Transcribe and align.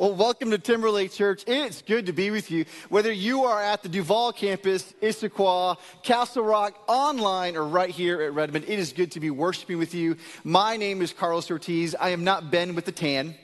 Well, 0.00 0.14
welcome 0.14 0.50
to 0.52 0.56
Timberlake 0.56 1.12
Church. 1.12 1.44
It's 1.46 1.82
good 1.82 2.06
to 2.06 2.14
be 2.14 2.30
with 2.30 2.50
you. 2.50 2.64
Whether 2.88 3.12
you 3.12 3.44
are 3.44 3.62
at 3.62 3.82
the 3.82 3.88
Duvall 3.90 4.32
campus, 4.32 4.94
Issaquah, 5.02 5.76
Castle 6.02 6.42
Rock, 6.42 6.82
online, 6.88 7.54
or 7.54 7.66
right 7.66 7.90
here 7.90 8.22
at 8.22 8.32
Redmond, 8.32 8.64
it 8.66 8.78
is 8.78 8.94
good 8.94 9.12
to 9.12 9.20
be 9.20 9.28
worshiping 9.28 9.76
with 9.76 9.92
you. 9.92 10.16
My 10.42 10.78
name 10.78 11.02
is 11.02 11.12
Carlos 11.12 11.50
Ortiz. 11.50 11.94
I 11.94 12.08
am 12.10 12.24
not 12.24 12.50
Ben 12.50 12.74
with 12.74 12.86
the 12.86 12.92
tan. 12.92 13.34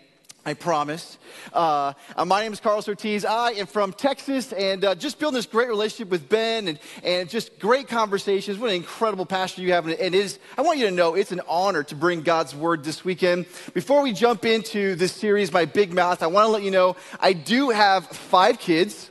I 0.47 0.55
promise. 0.55 1.19
Uh, 1.53 1.93
uh, 2.15 2.25
my 2.25 2.41
name 2.41 2.53
is 2.53 2.61
Carlos 2.61 2.89
Ortiz. 2.89 3.25
I 3.25 3.51
am 3.55 3.67
from 3.67 3.93
Texas 3.93 4.53
and 4.53 4.85
uh, 4.85 4.95
just 4.95 5.19
building 5.19 5.35
this 5.35 5.45
great 5.45 5.67
relationship 5.67 6.09
with 6.09 6.29
Ben 6.29 6.69
and, 6.69 6.79
and 7.03 7.29
just 7.29 7.59
great 7.59 7.89
conversations. 7.89 8.57
What 8.57 8.71
an 8.71 8.77
incredible 8.77 9.27
pastor 9.27 9.63
you 9.63 9.73
have. 9.73 9.87
And 9.89 9.99
it 9.99 10.15
is, 10.15 10.39
I 10.57 10.63
want 10.63 10.79
you 10.79 10.87
to 10.87 10.93
know 10.93 11.15
it's 11.15 11.33
an 11.33 11.41
honor 11.49 11.83
to 11.83 11.97
bring 11.97 12.23
God's 12.23 12.55
word 12.55 12.85
this 12.85 13.05
weekend. 13.05 13.47
Before 13.75 14.03
we 14.03 14.13
jump 14.13 14.45
into 14.45 14.95
this 14.95 15.11
series, 15.11 15.51
My 15.53 15.65
Big 15.65 15.93
Mouth, 15.93 16.23
I 16.23 16.29
want 16.29 16.47
to 16.47 16.51
let 16.53 16.63
you 16.63 16.71
know 16.71 16.95
I 17.19 17.33
do 17.33 17.71
have 17.71 18.07
five 18.07 18.61
kids. 18.61 19.11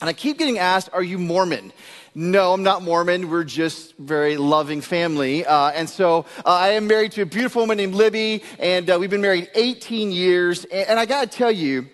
And 0.00 0.08
I 0.08 0.14
keep 0.14 0.38
getting 0.38 0.58
asked, 0.58 0.88
Are 0.92 1.02
you 1.02 1.18
Mormon? 1.18 1.72
No, 2.14 2.52
I'm 2.54 2.62
not 2.62 2.82
Mormon. 2.82 3.28
We're 3.28 3.44
just 3.44 3.96
very 3.98 4.36
loving 4.36 4.80
family. 4.80 5.44
Uh, 5.44 5.70
and 5.70 5.88
so 5.88 6.24
uh, 6.38 6.48
I 6.48 6.70
am 6.70 6.86
married 6.86 7.12
to 7.12 7.22
a 7.22 7.26
beautiful 7.26 7.62
woman 7.62 7.76
named 7.76 7.94
Libby, 7.94 8.42
and 8.58 8.90
uh, 8.90 8.96
we've 8.98 9.10
been 9.10 9.20
married 9.20 9.48
18 9.54 10.10
years. 10.10 10.64
And, 10.64 10.88
and 10.88 10.98
I 10.98 11.06
got 11.06 11.30
to 11.30 11.38
tell 11.38 11.52
you, 11.52 11.86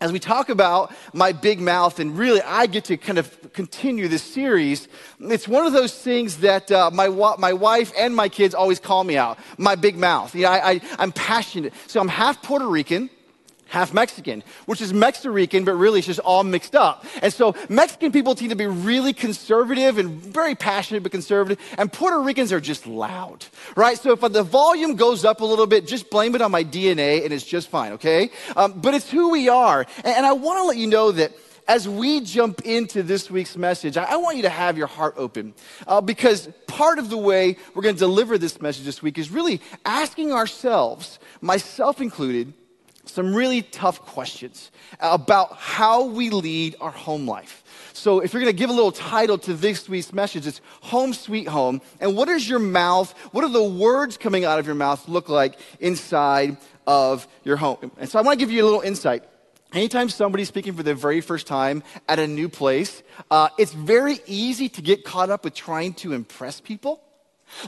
as 0.00 0.12
we 0.12 0.18
talk 0.18 0.48
about 0.48 0.92
my 1.14 1.32
big 1.32 1.60
mouth, 1.60 2.00
and 2.00 2.18
really 2.18 2.42
I 2.42 2.66
get 2.66 2.84
to 2.86 2.96
kind 2.96 3.18
of 3.18 3.52
continue 3.52 4.08
this 4.08 4.22
series, 4.22 4.88
it's 5.20 5.46
one 5.46 5.64
of 5.64 5.72
those 5.72 5.94
things 5.98 6.38
that 6.38 6.70
uh, 6.72 6.90
my, 6.92 7.08
my 7.38 7.52
wife 7.52 7.92
and 7.96 8.14
my 8.14 8.28
kids 8.28 8.54
always 8.54 8.80
call 8.80 9.04
me 9.04 9.16
out 9.16 9.38
my 9.56 9.76
big 9.76 9.96
mouth. 9.96 10.34
You 10.34 10.42
know, 10.42 10.50
I, 10.50 10.72
I, 10.72 10.80
I'm 10.98 11.12
passionate. 11.12 11.72
So 11.86 12.00
I'm 12.00 12.08
half 12.08 12.42
Puerto 12.42 12.66
Rican 12.66 13.08
half 13.68 13.92
Mexican, 13.92 14.42
which 14.66 14.80
is 14.80 14.92
Mexican, 14.92 15.64
but 15.64 15.74
really 15.74 15.98
it's 15.98 16.06
just 16.06 16.20
all 16.20 16.44
mixed 16.44 16.74
up. 16.74 17.04
And 17.22 17.32
so 17.32 17.54
Mexican 17.68 18.12
people 18.12 18.34
tend 18.34 18.50
to 18.50 18.56
be 18.56 18.66
really 18.66 19.12
conservative 19.12 19.98
and 19.98 20.10
very 20.10 20.54
passionate 20.54 21.02
but 21.02 21.12
conservative, 21.12 21.58
and 21.78 21.92
Puerto 21.92 22.20
Ricans 22.20 22.52
are 22.52 22.60
just 22.60 22.86
loud, 22.86 23.44
right? 23.76 23.98
So 23.98 24.12
if 24.12 24.20
the 24.20 24.42
volume 24.42 24.96
goes 24.96 25.24
up 25.24 25.40
a 25.40 25.44
little 25.44 25.66
bit, 25.66 25.86
just 25.86 26.10
blame 26.10 26.34
it 26.34 26.42
on 26.42 26.50
my 26.50 26.64
DNA 26.64 27.24
and 27.24 27.32
it's 27.32 27.44
just 27.44 27.68
fine, 27.68 27.92
okay? 27.92 28.30
Um, 28.56 28.80
but 28.80 28.94
it's 28.94 29.10
who 29.10 29.30
we 29.30 29.48
are. 29.48 29.86
And, 30.04 30.24
I 30.24 30.32
want 30.32 30.58
to 30.58 30.64
let 30.64 30.78
you 30.78 30.86
know 30.86 31.12
that 31.12 31.32
as 31.68 31.86
we 31.86 32.20
jump 32.20 32.62
into 32.62 33.02
this 33.02 33.30
week's 33.30 33.56
message, 33.58 33.98
I, 33.98 34.04
I 34.04 34.16
want 34.16 34.36
you 34.36 34.42
to 34.42 34.48
have 34.48 34.78
your 34.78 34.86
heart 34.86 35.14
open 35.18 35.52
uh, 35.86 36.00
because 36.00 36.48
part 36.66 36.98
of 36.98 37.10
the 37.10 37.18
way 37.18 37.56
we're 37.74 37.82
going 37.82 37.94
to 37.94 37.98
deliver 37.98 38.38
this 38.38 38.60
message 38.62 38.84
this 38.84 39.02
week 39.02 39.18
is 39.18 39.30
really 39.30 39.60
asking 39.84 40.32
ourselves, 40.32 41.18
myself 41.42 42.00
included, 42.00 42.54
some 43.06 43.34
really 43.34 43.62
tough 43.62 44.00
questions 44.00 44.70
about 45.00 45.56
how 45.56 46.04
we 46.04 46.30
lead 46.30 46.76
our 46.80 46.90
home 46.90 47.26
life. 47.26 47.62
So, 47.92 48.20
if 48.20 48.32
you're 48.32 48.42
going 48.42 48.52
to 48.52 48.58
give 48.58 48.70
a 48.70 48.72
little 48.72 48.92
title 48.92 49.38
to 49.38 49.54
this 49.54 49.88
week's 49.88 50.12
message, 50.12 50.46
it's 50.46 50.60
Home 50.82 51.12
Sweet 51.12 51.48
Home. 51.48 51.80
And 52.00 52.16
what 52.16 52.26
does 52.26 52.48
your 52.48 52.58
mouth, 52.58 53.12
what 53.32 53.42
do 53.42 53.48
the 53.48 53.62
words 53.62 54.16
coming 54.16 54.44
out 54.44 54.58
of 54.58 54.66
your 54.66 54.74
mouth 54.74 55.08
look 55.08 55.28
like 55.28 55.58
inside 55.80 56.56
of 56.86 57.28
your 57.44 57.56
home? 57.56 57.92
And 57.98 58.08
so, 58.08 58.18
I 58.18 58.22
want 58.22 58.38
to 58.38 58.44
give 58.44 58.52
you 58.52 58.62
a 58.62 58.66
little 58.66 58.80
insight. 58.80 59.22
Anytime 59.72 60.08
somebody's 60.08 60.48
speaking 60.48 60.72
for 60.74 60.82
the 60.82 60.94
very 60.94 61.20
first 61.20 61.46
time 61.46 61.82
at 62.08 62.18
a 62.18 62.26
new 62.26 62.48
place, 62.48 63.02
uh, 63.30 63.48
it's 63.58 63.72
very 63.72 64.20
easy 64.26 64.68
to 64.68 64.82
get 64.82 65.04
caught 65.04 65.30
up 65.30 65.44
with 65.44 65.54
trying 65.54 65.94
to 65.94 66.12
impress 66.12 66.60
people. 66.60 67.03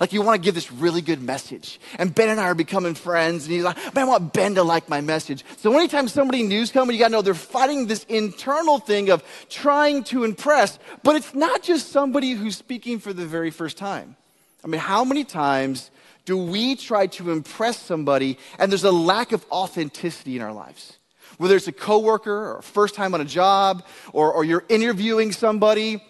Like 0.00 0.12
you 0.12 0.22
want 0.22 0.40
to 0.40 0.44
give 0.44 0.54
this 0.54 0.70
really 0.72 1.00
good 1.00 1.22
message. 1.22 1.80
And 1.98 2.14
Ben 2.14 2.28
and 2.28 2.40
I 2.40 2.44
are 2.44 2.54
becoming 2.54 2.94
friends, 2.94 3.44
and 3.44 3.54
he's 3.54 3.64
like, 3.64 3.76
man, 3.94 4.04
I 4.04 4.08
want 4.08 4.32
Ben 4.32 4.54
to 4.56 4.62
like 4.62 4.88
my 4.88 5.00
message. 5.00 5.44
So 5.58 5.72
anytime 5.76 6.08
somebody 6.08 6.42
new's 6.42 6.70
coming, 6.70 6.94
you 6.94 7.00
gotta 7.00 7.12
know 7.12 7.22
they're 7.22 7.34
fighting 7.34 7.86
this 7.86 8.04
internal 8.04 8.78
thing 8.78 9.10
of 9.10 9.22
trying 9.48 10.04
to 10.04 10.24
impress. 10.24 10.78
But 11.02 11.16
it's 11.16 11.34
not 11.34 11.62
just 11.62 11.90
somebody 11.90 12.32
who's 12.32 12.56
speaking 12.56 12.98
for 12.98 13.12
the 13.12 13.26
very 13.26 13.50
first 13.50 13.76
time. 13.76 14.16
I 14.64 14.68
mean, 14.68 14.80
how 14.80 15.04
many 15.04 15.24
times 15.24 15.90
do 16.24 16.36
we 16.36 16.74
try 16.74 17.06
to 17.06 17.30
impress 17.30 17.78
somebody 17.78 18.38
and 18.58 18.70
there's 18.70 18.84
a 18.84 18.90
lack 18.92 19.32
of 19.32 19.46
authenticity 19.50 20.36
in 20.36 20.42
our 20.42 20.52
lives? 20.52 20.98
Whether 21.38 21.56
it's 21.56 21.68
a 21.68 21.72
coworker 21.72 22.56
or 22.56 22.62
first 22.62 22.94
time 22.94 23.14
on 23.14 23.20
a 23.20 23.24
job 23.24 23.84
or, 24.12 24.32
or 24.32 24.44
you're 24.44 24.64
interviewing 24.68 25.32
somebody 25.32 26.02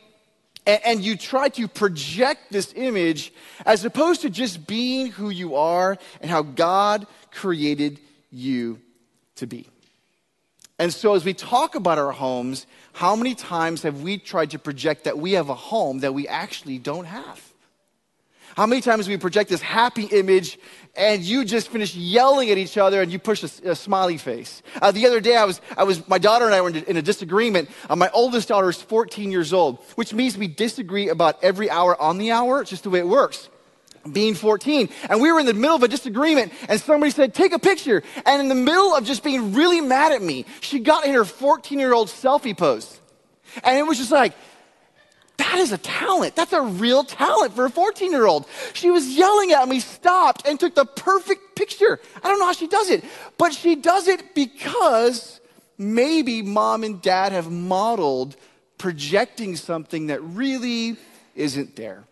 and, 0.67 0.81
and 0.85 1.05
you 1.05 1.17
try 1.17 1.49
to 1.51 1.69
project 1.69 2.53
this 2.53 2.73
image 2.77 3.33
as 3.65 3.85
opposed 3.85 4.23
to 4.23 4.31
just 4.31 4.67
being 4.67 5.09
who 5.09 5.31
you 5.31 5.55
are 5.57 5.97
and 6.21 6.31
how 6.31 6.43
God 6.43 7.07
created 7.31 8.01
you 8.31 8.81
to 9.37 9.47
be. 9.47 9.69
And 10.79 10.93
so, 10.93 11.15
as 11.15 11.25
we 11.25 11.33
talk 11.33 11.75
about 11.75 11.99
our 11.99 12.13
homes, 12.13 12.67
how 12.93 13.17
many 13.17 13.35
times 13.35 13.83
have 13.83 14.03
we 14.03 14.19
tried 14.19 14.51
to 14.51 14.59
project 14.59 15.05
that 15.05 15.19
we 15.19 15.33
have 15.33 15.49
a 15.49 15.55
home 15.55 16.01
that 16.01 16.13
we 16.13 16.29
actually 16.29 16.79
don't 16.79 17.07
have? 17.07 17.46
How 18.57 18.65
many 18.65 18.81
times 18.81 19.07
we 19.07 19.19
project 19.19 19.51
this 19.51 19.61
happy 19.61 20.05
image 20.05 20.59
and 20.95 21.23
you 21.23 21.45
just 21.45 21.69
finish 21.69 21.95
yelling 21.95 22.49
at 22.49 22.57
each 22.57 22.79
other 22.79 23.03
and 23.03 23.13
you 23.13 23.19
push 23.19 23.43
a, 23.43 23.73
a 23.73 23.77
smiley 23.77 24.17
face? 24.17 24.63
Uh, 24.81 24.93
the 24.93 25.07
other 25.07 25.21
day, 25.21 25.37
I 25.37 25.45
was, 25.45 25.61
I 25.77 25.85
was, 25.85 26.09
my 26.09 26.17
daughter 26.17 26.47
and 26.47 26.55
I 26.55 26.63
were 26.63 26.71
in 26.71 26.97
a, 26.97 27.03
disagreement. 27.03 27.69
Uh, 27.91 27.97
my 27.97 28.09
oldest 28.15 28.49
daughter 28.49 28.71
is 28.71 28.81
14 28.81 29.31
years 29.31 29.53
old, 29.53 29.85
which 29.97 30.15
means 30.15 30.39
we 30.39 30.49
disagree 30.49 31.11
about 31.11 31.45
every 31.45 31.69
hour 31.69 32.01
on 32.01 32.17
the 32.17 32.31
hour. 32.31 32.63
It's 32.63 32.71
just 32.71 32.85
the 32.85 32.91
way 32.91 33.01
it 33.01 33.07
works 33.07 33.51
being 34.11 34.35
14. 34.35 34.89
And 35.11 35.21
we 35.21 35.31
were 35.33 35.41
in 35.41 35.47
the 35.47 35.53
middle 35.53 35.77
of 35.77 35.83
a 35.83 35.89
disagreement, 35.89 36.53
and 36.69 36.81
somebody 36.81 37.11
said, 37.11 37.35
Take 37.35 37.53
a 37.53 37.59
picture. 37.59 38.03
And 38.25 38.41
in 38.41 38.49
the 38.49 38.55
middle 38.55 38.95
of 38.95 39.05
just 39.05 39.23
being 39.23 39.53
really 39.53 39.83
mad 39.83 40.13
at 40.13 40.23
me, 40.23 40.47
she 40.61 40.79
got 40.79 41.05
in 41.05 41.13
her 41.13 41.27
14 41.27 41.79
year 41.79 41.93
old 41.93 42.09
selfie 42.09 42.57
pose. 42.57 43.01
And 43.65 43.79
it 43.79 43.83
was 43.83 43.99
just 43.99 44.13
like, 44.13 44.35
that 45.39 45.59
is 45.59 45.73
a 45.73 45.79
talent. 45.79 46.35
That's 46.37 46.53
a 46.53 46.63
real 46.63 47.05
talent 47.05 47.55
for 47.55 47.67
a 47.67 47.71
14 47.71 48.11
year 48.11 48.27
old. 48.27 48.47
She 48.73 48.91
was 48.91 49.09
yelling 49.09 49.53
at 49.53 49.69
me, 49.69 49.81
stopped, 49.81 50.47
and 50.47 50.59
took 50.59 50.75
the 50.75 50.85
perfect 50.85 51.57
picture. 51.57 52.01
I 52.23 52.29
don't 52.29 52.39
know 52.39 52.47
how 52.47 52.53
she 52.53 52.69
does 52.69 52.91
it, 52.91 53.05
but 53.39 53.53
she 53.53 53.75
does 53.75 54.09
it 54.09 54.35
because 54.35 55.41
maybe 55.79 56.43
mom 56.43 56.85
and 56.85 57.03
dad 57.03 57.33
have 57.33 57.51
modeled 57.51 58.37
projecting 58.79 59.57
something 59.57 60.09
that 60.09 60.23
really 60.23 60.97
isn't 61.35 61.77
there. 61.77 62.05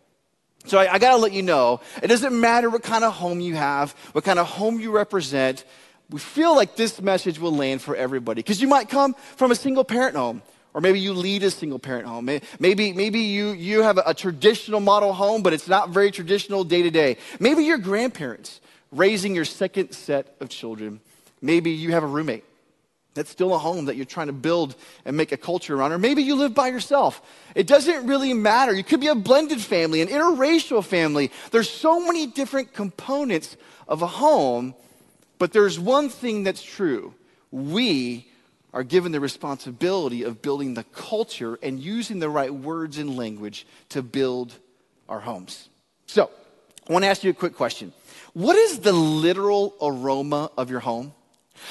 So 0.66 0.78
I, 0.78 0.94
I 0.94 0.98
gotta 0.98 1.18
let 1.18 1.32
you 1.32 1.42
know 1.42 1.80
it 2.02 2.08
doesn't 2.08 2.38
matter 2.38 2.70
what 2.70 2.82
kind 2.82 3.04
of 3.04 3.12
home 3.12 3.40
you 3.40 3.54
have, 3.54 3.92
what 4.12 4.24
kind 4.24 4.38
of 4.38 4.46
home 4.46 4.80
you 4.80 4.90
represent. 4.90 5.64
We 6.10 6.20
feel 6.20 6.54
like 6.54 6.76
this 6.76 7.00
message 7.00 7.38
will 7.38 7.54
land 7.54 7.82
for 7.82 7.96
everybody 7.96 8.40
because 8.40 8.60
you 8.60 8.68
might 8.68 8.88
come 8.88 9.14
from 9.36 9.50
a 9.50 9.54
single 9.54 9.84
parent 9.84 10.16
home. 10.16 10.42
Or 10.74 10.80
maybe 10.80 10.98
you 10.98 11.14
lead 11.14 11.44
a 11.44 11.52
single 11.52 11.78
parent 11.78 12.06
home. 12.06 12.24
Maybe, 12.58 12.92
maybe 12.92 13.20
you, 13.20 13.50
you 13.52 13.82
have 13.82 13.98
a, 14.04 14.12
traditional 14.12 14.80
model 14.80 15.12
home, 15.12 15.42
but 15.42 15.52
it's 15.52 15.68
not 15.68 15.90
very 15.90 16.10
traditional 16.10 16.64
day 16.64 16.82
to 16.82 16.90
day. 16.90 17.16
Maybe 17.38 17.62
your 17.62 17.78
grandparents 17.78 18.60
raising 18.90 19.36
your 19.36 19.44
second 19.44 19.92
set 19.92 20.34
of 20.40 20.48
children. 20.48 21.00
Maybe 21.40 21.70
you 21.70 21.92
have 21.92 22.02
a 22.02 22.08
roommate. 22.08 22.44
That's 23.14 23.30
still 23.30 23.54
a 23.54 23.58
home 23.58 23.84
that 23.84 23.94
you're 23.94 24.04
trying 24.04 24.26
to 24.26 24.32
build 24.32 24.74
and 25.04 25.16
make 25.16 25.30
a 25.30 25.36
culture 25.36 25.76
around. 25.76 25.92
Or 25.92 25.98
maybe 25.98 26.22
you 26.24 26.34
live 26.34 26.54
by 26.54 26.68
yourself. 26.68 27.22
It 27.54 27.68
doesn't 27.68 28.08
really 28.08 28.34
matter. 28.34 28.74
You 28.74 28.82
could 28.82 29.00
be 29.00 29.06
a 29.06 29.14
blended 29.14 29.60
family, 29.60 30.00
an 30.00 30.08
interracial 30.08 30.84
family. 30.84 31.30
There's 31.52 31.70
so 31.70 32.04
many 32.04 32.26
different 32.26 32.72
components 32.72 33.56
of 33.86 34.02
a 34.02 34.08
home, 34.08 34.74
but 35.38 35.52
there's 35.52 35.78
one 35.78 36.08
thing 36.08 36.42
that's 36.42 36.62
true. 36.62 37.14
We 37.52 38.26
are 38.74 38.82
given 38.82 39.12
the 39.12 39.20
responsibility 39.20 40.24
of 40.24 40.42
building 40.42 40.74
the 40.74 40.82
culture 40.82 41.58
and 41.62 41.78
using 41.78 42.18
the 42.18 42.28
right 42.28 42.52
words 42.52 42.98
and 42.98 43.16
language 43.16 43.66
to 43.88 44.02
build 44.02 44.52
our 45.08 45.20
homes. 45.20 45.68
So, 46.06 46.28
I 46.88 46.92
want 46.92 47.04
to 47.04 47.08
ask 47.08 47.22
you 47.22 47.30
a 47.30 47.34
quick 47.34 47.54
question. 47.54 47.92
What 48.34 48.56
is 48.56 48.80
the 48.80 48.92
literal 48.92 49.74
aroma 49.80 50.50
of 50.58 50.70
your 50.70 50.80
home? 50.80 51.14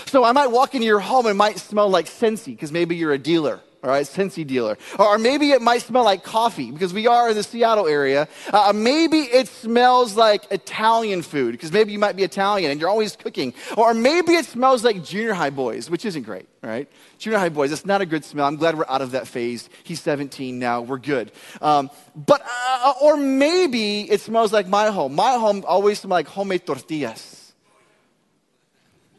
So, 0.06 0.24
I 0.24 0.32
might 0.32 0.48
walk 0.48 0.76
into 0.76 0.88
your 0.88 1.02
home 1.02 1.26
and 1.26 1.32
it 1.32 1.38
might 1.38 1.60
smell 1.60 1.90
like 1.90 2.06
Scentsy 2.06 2.48
because 2.48 2.72
maybe 2.72 2.96
you're 2.96 3.12
a 3.12 3.20
dealer. 3.20 3.60
All 3.84 3.90
right, 3.90 4.06
Scentsy 4.06 4.48
dealer. 4.48 4.78
Or 4.98 5.18
maybe 5.18 5.52
it 5.52 5.62
might 5.62 5.82
smell 5.82 6.06
like 6.06 6.24
coffee 6.24 6.72
because 6.72 6.94
we 6.94 7.06
are 7.06 7.30
in 7.30 7.36
the 7.36 7.44
Seattle 7.44 7.86
area. 7.86 8.30
Uh, 8.52 8.72
maybe 8.74 9.18
it 9.20 9.50
smells 9.50 10.16
like 10.16 10.50
Italian 10.52 11.22
food 11.22 11.52
because 11.52 11.74
maybe 11.74 11.92
you 11.92 12.00
might 12.00 12.16
be 12.16 12.24
Italian 12.24 12.72
and 12.72 12.80
you're 12.80 12.90
always 12.90 13.18
cooking. 13.18 13.54
Or 13.76 13.94
maybe 13.94 14.36
it 14.36 14.46
smells 14.46 14.86
like 14.86 15.04
junior 15.04 15.34
high 15.34 15.50
boys, 15.50 15.90
which 15.90 16.06
isn't 16.06 16.24
great, 16.24 16.48
right? 16.62 16.90
Junior 17.18 17.40
high 17.40 17.50
boys, 17.50 17.72
that's 17.72 17.86
not 17.86 18.00
a 18.00 18.06
good 18.06 18.24
smell. 18.24 18.48
I'm 18.48 18.56
glad 18.56 18.78
we're 18.78 18.86
out 18.88 19.02
of 19.02 19.12
that 19.12 19.28
phase. 19.28 19.70
He's 19.84 20.02
17 20.02 20.58
now, 20.58 20.80
we're 20.80 20.98
good. 20.98 21.34
Um, 21.62 21.90
but, 22.16 22.42
uh, 22.70 22.94
or 23.02 23.18
maybe 23.18 24.10
it 24.10 24.22
smells 24.22 24.54
like 24.54 24.66
my 24.66 24.92
home. 24.92 25.14
My 25.14 25.34
home 25.34 25.66
always 25.68 26.00
smells 26.00 26.12
like 26.12 26.28
homemade 26.28 26.66
tortillas. 26.66 27.54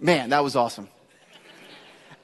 Man, 0.00 0.31
that 0.31 0.43
was 0.43 0.56
awesome. 0.56 0.88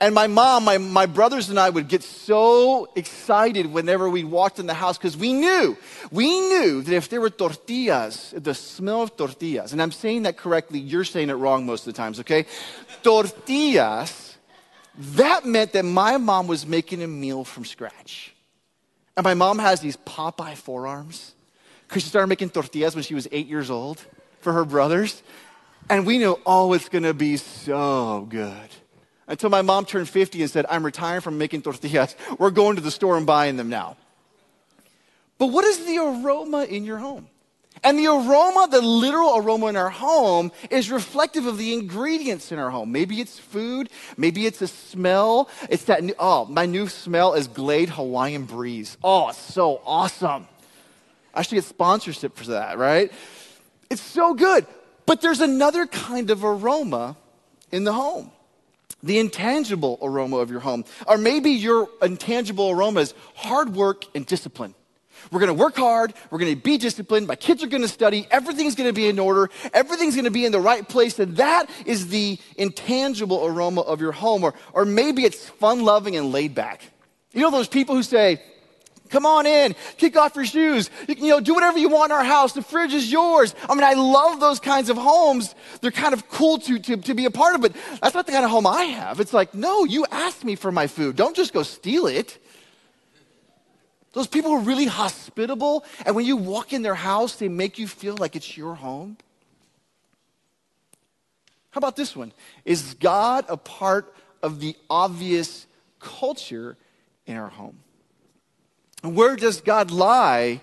And 0.03 0.15
my 0.15 0.29
mom, 0.29 0.65
my, 0.65 0.79
my 0.79 1.05
brothers 1.05 1.51
and 1.51 1.61
I 1.61 1.69
would 1.69 1.87
get 1.87 2.03
so 2.03 2.89
excited 2.97 3.67
whenever 3.67 4.09
we 4.09 4.25
walked 4.25 4.59
in 4.59 4.67
the 4.67 4.73
house 4.73 4.97
because 4.97 5.15
we 5.15 5.35
knew, 5.35 5.77
we 6.11 6.41
knew 6.41 6.81
that 6.81 6.95
if 6.95 7.11
there 7.11 7.21
were 7.21 7.29
tortillas, 7.29 8.33
the 8.35 8.55
smell 8.55 9.03
of 9.03 9.15
tortillas, 9.15 9.75
and 9.75 9.83
I'm 9.83 9.93
saying 9.93 10.23
that 10.23 10.39
correctly, 10.39 10.79
you're 10.79 11.05
saying 11.05 11.29
it 11.29 11.35
wrong 11.35 11.67
most 11.67 11.87
of 11.87 11.93
the 11.93 11.99
times, 11.99 12.19
okay? 12.21 12.47
tortillas, 13.03 14.39
that 14.97 15.45
meant 15.45 15.75
that 15.75 15.85
my 15.85 16.17
mom 16.17 16.47
was 16.47 16.67
making 16.67 17.03
a 17.03 17.07
meal 17.07 17.45
from 17.45 17.67
scratch. 17.67 18.35
And 19.19 19.25
my 19.25 19.35
mom 19.35 19.59
has 19.59 19.81
these 19.81 19.99
Popeye 19.99 20.57
forearms 20.57 21.35
because 21.87 22.05
she 22.05 22.09
started 22.09 22.29
making 22.29 22.51
tortillas 22.51 22.95
when 22.95 23.05
she 23.05 23.15
was 23.15 23.29
eight 23.33 23.49
years 23.49 23.71
old 23.71 24.03
for 24.41 24.55
her 24.55 24.65
brothers. 24.65 25.23
And 25.91 26.07
we 26.07 26.17
knew, 26.17 26.39
oh, 26.47 26.73
it's 26.73 26.89
going 26.89 27.05
to 27.05 27.13
be 27.13 27.37
so 27.37 28.27
good 28.31 28.71
until 29.31 29.49
my 29.49 29.63
mom 29.63 29.87
turned 29.87 30.09
50 30.09 30.43
and 30.43 30.51
said, 30.51 30.67
I'm 30.69 30.85
retiring 30.85 31.21
from 31.21 31.39
making 31.39 31.63
tortillas. 31.63 32.17
We're 32.39 32.51
going 32.51 32.77
to 32.77 32.83
the 32.83 32.91
store 32.91 33.17
and 33.17 33.25
buying 33.25 33.57
them 33.57 33.71
now. 33.71 33.97
But 35.39 35.47
what 35.47 35.65
is 35.65 35.87
the 35.87 35.99
aroma 35.99 36.65
in 36.65 36.85
your 36.85 36.99
home? 36.99 37.29
And 37.85 37.97
the 37.97 38.09
aroma, 38.09 38.67
the 38.71 38.83
literal 38.83 39.39
aroma 39.39 39.69
in 39.69 39.77
our 39.77 39.89
home, 39.89 40.51
is 40.69 40.91
reflective 40.91 41.47
of 41.47 41.57
the 41.57 41.73
ingredients 41.73 42.51
in 42.51 42.59
our 42.59 42.71
home. 42.71 42.91
Maybe 42.91 43.21
it's 43.21 43.39
food, 43.39 43.89
maybe 44.17 44.45
it's 44.47 44.61
a 44.61 44.67
smell. 44.67 45.49
It's 45.71 45.85
that 45.85 46.03
new, 46.03 46.15
oh, 46.19 46.45
my 46.47 46.67
new 46.67 46.89
smell 46.89 47.35
is 47.35 47.47
Glade 47.47 47.89
Hawaiian 47.89 48.45
Breeze. 48.45 48.99
Oh, 49.03 49.29
it's 49.29 49.39
so 49.39 49.81
awesome. 49.87 50.49
I 51.33 51.43
should 51.43 51.55
get 51.55 51.65
sponsorship 51.65 52.37
for 52.37 52.47
that, 52.47 52.77
right? 52.77 53.13
It's 53.89 54.03
so 54.03 54.35
good. 54.35 54.67
But 55.07 55.21
there's 55.21 55.41
another 55.41 55.87
kind 55.87 56.31
of 56.31 56.45
aroma 56.45 57.17
in 57.71 57.85
the 57.85 57.93
home 57.93 58.33
the 59.03 59.19
intangible 59.19 59.99
aroma 60.03 60.37
of 60.37 60.51
your 60.51 60.61
home. 60.61 60.85
Or 61.07 61.19
maybe 61.19 61.51
your 61.51 61.89
intangible 62.03 62.71
aroma 62.71 63.01
is 63.01 63.15
hard 63.35 63.75
work 63.75 64.05
and 64.15 64.27
discipline. 64.27 64.75
We're 65.31 65.41
to 65.49 65.63
work 65.63 65.77
hard. 65.77 66.15
We're 66.31 66.39
to 66.57 66.61
be 66.61 66.79
disciplined. 66.79 67.27
My 67.27 67.37
kids 67.37 67.63
are 67.63 67.69
to 67.83 67.89
study. 67.89 68.27
Everything's 68.31 68.75
to 68.89 68.95
be 68.95 69.07
in 69.07 69.19
order. 69.19 69.51
Everything's 69.75 70.15
to 70.25 70.31
be 70.31 70.47
in 70.47 70.53
the 70.53 70.61
right 70.61 70.89
place. 70.89 71.19
And 71.19 71.37
that 71.37 71.69
is 71.85 72.09
the 72.09 72.39
intangible 72.57 73.45
aroma 73.45 73.83
of 73.83 74.01
your 74.01 74.13
home. 74.13 74.45
Or, 74.45 74.55
or 74.73 74.85
maybe 74.85 75.25
it's 75.25 75.49
fun 75.49 75.85
loving 75.85 76.17
and 76.17 76.33
laid 76.33 76.55
back. 76.55 76.83
You 77.33 77.43
know 77.43 77.51
those 77.51 77.69
people 77.69 77.95
who 77.95 78.03
say, 78.03 78.43
Come 79.11 79.27
on 79.27 79.45
in, 79.45 79.75
kick 79.97 80.17
off 80.17 80.37
your 80.37 80.47
shoes. 80.47 80.89
You 81.09 81.17
can, 81.17 81.25
you 81.25 81.31
know, 81.33 81.41
do 81.41 81.53
whatever 81.53 81.79
you 81.79 81.89
want 81.89 82.13
in 82.13 82.17
our 82.17 82.25
house. 82.25 82.53
The 82.53 82.63
fridge 82.63 82.95
is 82.95 83.11
yours. 83.11 83.55
I 83.69 83.75
mean, 83.75 83.83
I 83.83 83.95
love 83.95 84.39
those 84.39 84.61
kinds 84.61 84.89
of 84.89 84.97
homes. 84.97 85.55
They're 85.81 85.91
kind 85.91 86.15
of 86.15 86.29
cool 86.29 86.59
to, 86.61 86.79
to, 86.79 86.97
to 86.97 87.15
be 87.15 87.25
a 87.25 87.31
part 87.31 87.57
of, 87.57 87.61
but 87.61 87.75
that's 88.01 88.15
not 88.15 88.27
the 88.27 88.33
kind 88.33 88.45
of 88.45 88.51
home 88.51 88.69
I 88.69 88.85
have. 88.85 89.19
It's 89.19 89.33
like, 89.33 89.53
no, 89.53 89.85
you 89.85 90.07
asked 90.11 90.45
me 90.45 90.55
for 90.55 90.71
my 90.71 90.87
food. 90.87 91.17
Don't 91.17 91.35
just 91.35 91.53
go 91.53 91.65
steal 91.65 92.07
it. 92.07 92.39
Those 94.13 94.27
people 94.27 94.53
are 94.53 94.61
really 94.61 94.87
hospitable, 94.87 95.85
and 96.05 96.17
when 96.17 96.27
you 96.27 96.37
walk 96.37 96.73
in 96.73 96.83
their 96.83 96.97
house, 96.97 97.37
they 97.37 97.49
make 97.49 97.79
you 97.79 97.87
feel 97.87 98.17
like 98.17 98.35
it's 98.35 98.57
your 98.57 98.75
home. 98.75 99.17
How 101.71 101.79
about 101.79 101.95
this 101.95 102.17
one? 102.17 102.33
Is 102.65 102.95
God 102.95 103.45
a 103.49 103.57
part 103.57 104.13
of 104.43 104.59
the 104.59 104.77
obvious 104.89 105.67
culture 106.01 106.77
in 107.27 107.37
our 107.37 107.49
home? 107.49 107.79
Where 109.03 109.37
does 109.37 109.61
God 109.61 109.91
lie 109.91 110.61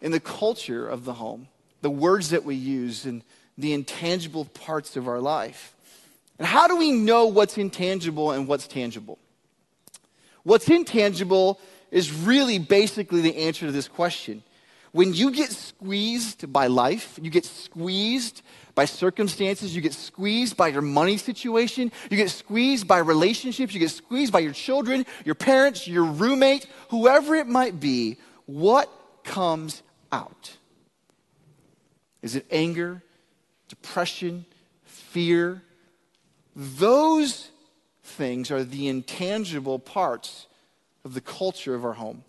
in 0.00 0.12
the 0.12 0.20
culture 0.20 0.88
of 0.88 1.04
the 1.04 1.14
home? 1.14 1.48
The 1.82 1.90
words 1.90 2.30
that 2.30 2.44
we 2.44 2.54
use 2.54 3.04
and 3.04 3.22
the 3.56 3.72
intangible 3.72 4.44
parts 4.44 4.96
of 4.96 5.08
our 5.08 5.20
life. 5.20 5.74
And 6.38 6.46
how 6.46 6.68
do 6.68 6.76
we 6.76 6.92
know 6.92 7.26
what's 7.26 7.58
intangible 7.58 8.30
and 8.30 8.46
what's 8.46 8.68
tangible? 8.68 9.18
What's 10.44 10.68
intangible 10.68 11.60
is 11.90 12.12
really 12.12 12.58
basically 12.58 13.20
the 13.20 13.36
answer 13.36 13.66
to 13.66 13.72
this 13.72 13.88
question. 13.88 14.42
When 14.98 15.14
you 15.14 15.30
get 15.30 15.52
squeezed 15.52 16.52
by 16.52 16.66
life, 16.66 17.20
you 17.22 17.30
get 17.30 17.44
squeezed 17.44 18.42
by 18.74 18.86
circumstances, 18.86 19.72
you 19.72 19.80
get 19.80 19.94
squeezed 19.94 20.56
by 20.56 20.66
your 20.66 20.82
money 20.82 21.18
situation, 21.18 21.92
you 22.10 22.16
get 22.16 22.30
squeezed 22.30 22.88
by 22.88 22.98
relationships, 22.98 23.72
you 23.72 23.78
get 23.78 23.92
squeezed 23.92 24.32
by 24.32 24.40
your 24.40 24.52
children, 24.52 25.06
your 25.24 25.36
parents, 25.36 25.86
your 25.86 26.02
roommate, 26.02 26.66
whoever 26.90 27.36
it 27.36 27.46
might 27.46 27.78
be, 27.78 28.16
what 28.46 28.90
comes 29.22 29.84
out? 30.10 30.56
Is 32.20 32.34
it 32.34 32.44
anger, 32.50 33.00
depression, 33.68 34.46
fear? 34.82 35.62
Those 36.56 37.52
things 38.02 38.50
are 38.50 38.64
the 38.64 38.88
intangible 38.88 39.78
parts 39.78 40.48
of 41.04 41.14
the 41.14 41.20
culture 41.20 41.76
of 41.76 41.84
our 41.84 41.92
home. 41.92 42.24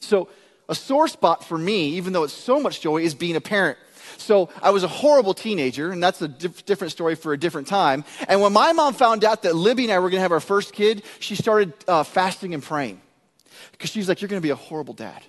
So, 0.00 0.28
a 0.68 0.74
sore 0.74 1.08
spot 1.08 1.44
for 1.44 1.56
me, 1.56 1.90
even 1.90 2.12
though 2.12 2.24
it's 2.24 2.32
so 2.32 2.60
much 2.60 2.80
joy, 2.80 3.02
is 3.02 3.14
being 3.14 3.36
a 3.36 3.40
parent. 3.40 3.78
So 4.18 4.48
I 4.62 4.70
was 4.70 4.82
a 4.82 4.88
horrible 4.88 5.34
teenager, 5.34 5.90
and 5.90 6.02
that's 6.02 6.22
a 6.22 6.28
diff- 6.28 6.64
different 6.64 6.92
story 6.92 7.14
for 7.14 7.32
a 7.32 7.38
different 7.38 7.68
time. 7.68 8.04
And 8.28 8.40
when 8.40 8.52
my 8.52 8.72
mom 8.72 8.94
found 8.94 9.24
out 9.24 9.42
that 9.42 9.54
Libby 9.54 9.84
and 9.84 9.92
I 9.92 9.98
were 9.98 10.10
going 10.10 10.18
to 10.18 10.22
have 10.22 10.32
our 10.32 10.40
first 10.40 10.72
kid, 10.72 11.02
she 11.20 11.36
started 11.36 11.72
uh, 11.86 12.02
fasting 12.02 12.54
and 12.54 12.62
praying. 12.62 13.00
Because 13.72 13.90
she's 13.90 14.08
like, 14.08 14.20
You're 14.20 14.28
going 14.28 14.40
to 14.40 14.46
be 14.46 14.50
a 14.50 14.56
horrible 14.56 14.94
dad. 14.94 15.22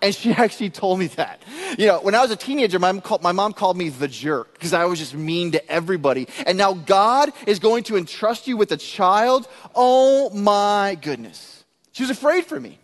And 0.00 0.14
she 0.14 0.32
actually 0.36 0.70
told 0.70 0.98
me 0.98 1.06
that. 1.08 1.42
You 1.78 1.86
know, 1.86 2.00
when 2.00 2.14
I 2.14 2.20
was 2.20 2.30
a 2.30 2.36
teenager, 2.36 2.78
my 2.78 2.92
mom 2.92 3.00
called, 3.00 3.22
my 3.22 3.32
mom 3.32 3.52
called 3.52 3.76
me 3.76 3.88
the 3.88 4.08
jerk 4.08 4.54
because 4.54 4.72
I 4.72 4.84
was 4.84 4.98
just 4.98 5.14
mean 5.14 5.52
to 5.52 5.70
everybody. 5.70 6.28
And 6.46 6.58
now 6.58 6.74
God 6.74 7.32
is 7.46 7.58
going 7.58 7.84
to 7.84 7.96
entrust 7.96 8.46
you 8.46 8.56
with 8.56 8.72
a 8.72 8.76
child. 8.76 9.48
Oh 9.74 10.30
my 10.30 10.98
goodness. 11.00 11.64
She 11.92 12.02
was 12.02 12.10
afraid 12.10 12.46
for 12.46 12.58
me. 12.58 12.78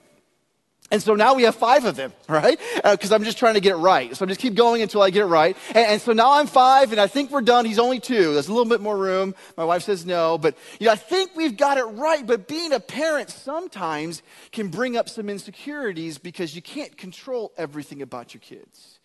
And 0.90 1.02
so 1.02 1.14
now 1.14 1.34
we 1.34 1.42
have 1.42 1.54
five 1.54 1.84
of 1.84 1.96
them, 1.96 2.14
right? 2.28 2.58
Because 2.82 3.12
uh, 3.12 3.14
I'm 3.14 3.24
just 3.24 3.38
trying 3.38 3.54
to 3.54 3.60
get 3.60 3.72
it 3.72 3.76
right. 3.76 4.16
So 4.16 4.24
I'm 4.24 4.28
just 4.28 4.40
keep 4.40 4.54
going 4.54 4.80
until 4.80 5.02
I 5.02 5.10
get 5.10 5.22
it 5.22 5.26
right. 5.26 5.56
And, 5.68 5.86
and, 5.86 6.00
so 6.00 6.12
now 6.12 6.32
I'm 6.32 6.46
five, 6.46 6.92
and 6.92 7.00
I 7.00 7.06
think 7.06 7.30
we're 7.30 7.42
done. 7.42 7.66
He's 7.66 7.78
only 7.78 8.00
two. 8.00 8.32
There's 8.32 8.48
a 8.48 8.52
little 8.52 8.68
bit 8.68 8.80
more 8.80 8.96
room. 8.96 9.34
My 9.56 9.64
wife 9.64 9.82
says 9.82 10.06
no, 10.06 10.38
but 10.38 10.56
you 10.80 10.86
know, 10.86 10.92
I 10.92 10.96
think 10.96 11.32
we've 11.36 11.56
got 11.56 11.76
it 11.76 11.84
right. 11.84 12.26
But 12.26 12.48
being 12.48 12.72
a 12.72 12.80
parent 12.80 13.30
sometimes 13.30 14.22
can 14.50 14.68
bring 14.68 14.96
up 14.96 15.08
some 15.08 15.28
insecurities 15.28 16.16
because 16.18 16.56
you 16.56 16.62
can't 16.62 16.96
control 16.96 17.52
everything 17.58 18.00
about 18.00 18.32
your 18.32 18.40
kids. 18.40 18.98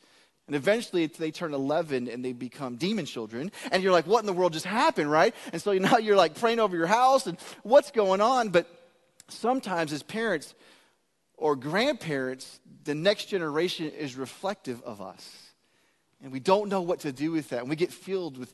And 0.48 0.56
eventually 0.56 1.08
they 1.08 1.32
turn 1.32 1.54
11 1.54 2.10
and 2.10 2.24
they 2.24 2.34
become 2.34 2.76
demon 2.76 3.06
children. 3.06 3.52
And 3.72 3.82
you're 3.82 3.94
like, 3.94 4.08
what 4.08 4.20
in 4.20 4.26
the 4.26 4.34
world 4.34 4.54
just 4.54 4.66
happened, 4.66 5.10
right? 5.10 5.34
And 5.52 5.62
so 5.62 5.74
now 5.78 5.98
you're 5.98 6.18
like 6.18 6.36
praying 6.36 6.60
over 6.60 6.76
your 6.76 6.88
house 6.88 7.28
and 7.28 7.38
what's 7.64 7.92
going 7.92 8.22
on? 8.22 8.50
But 8.50 8.68
sometimes 9.30 9.94
as 9.94 10.04
parents, 10.04 10.54
or 11.38 11.56
grandparents, 11.56 12.60
the 12.84 12.96
next 12.96 13.26
generation 13.26 13.90
is 13.90 14.16
reflective 14.16 14.82
of 14.84 15.02
us. 15.02 15.52
And 16.22 16.32
we 16.32 16.40
don't 16.40 16.70
know 16.70 16.82
what 16.82 17.02
to 17.02 17.12
do 17.12 17.32
with 17.32 17.50
that. 17.50 17.60
And 17.60 17.70
we 17.70 17.76
get 17.76 17.92
filled 17.92 18.38
with, 18.38 18.54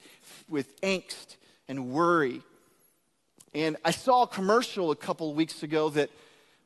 with 0.50 0.80
angst 0.82 1.36
and 1.68 1.92
worry. 1.92 2.42
And 3.54 3.78
I 3.86 3.92
saw 3.92 4.24
a 4.24 4.28
commercial 4.28 4.92
a 4.92 4.96
couple 4.96 5.34
weeks 5.34 5.62
ago 5.62 5.90
that 5.90 6.10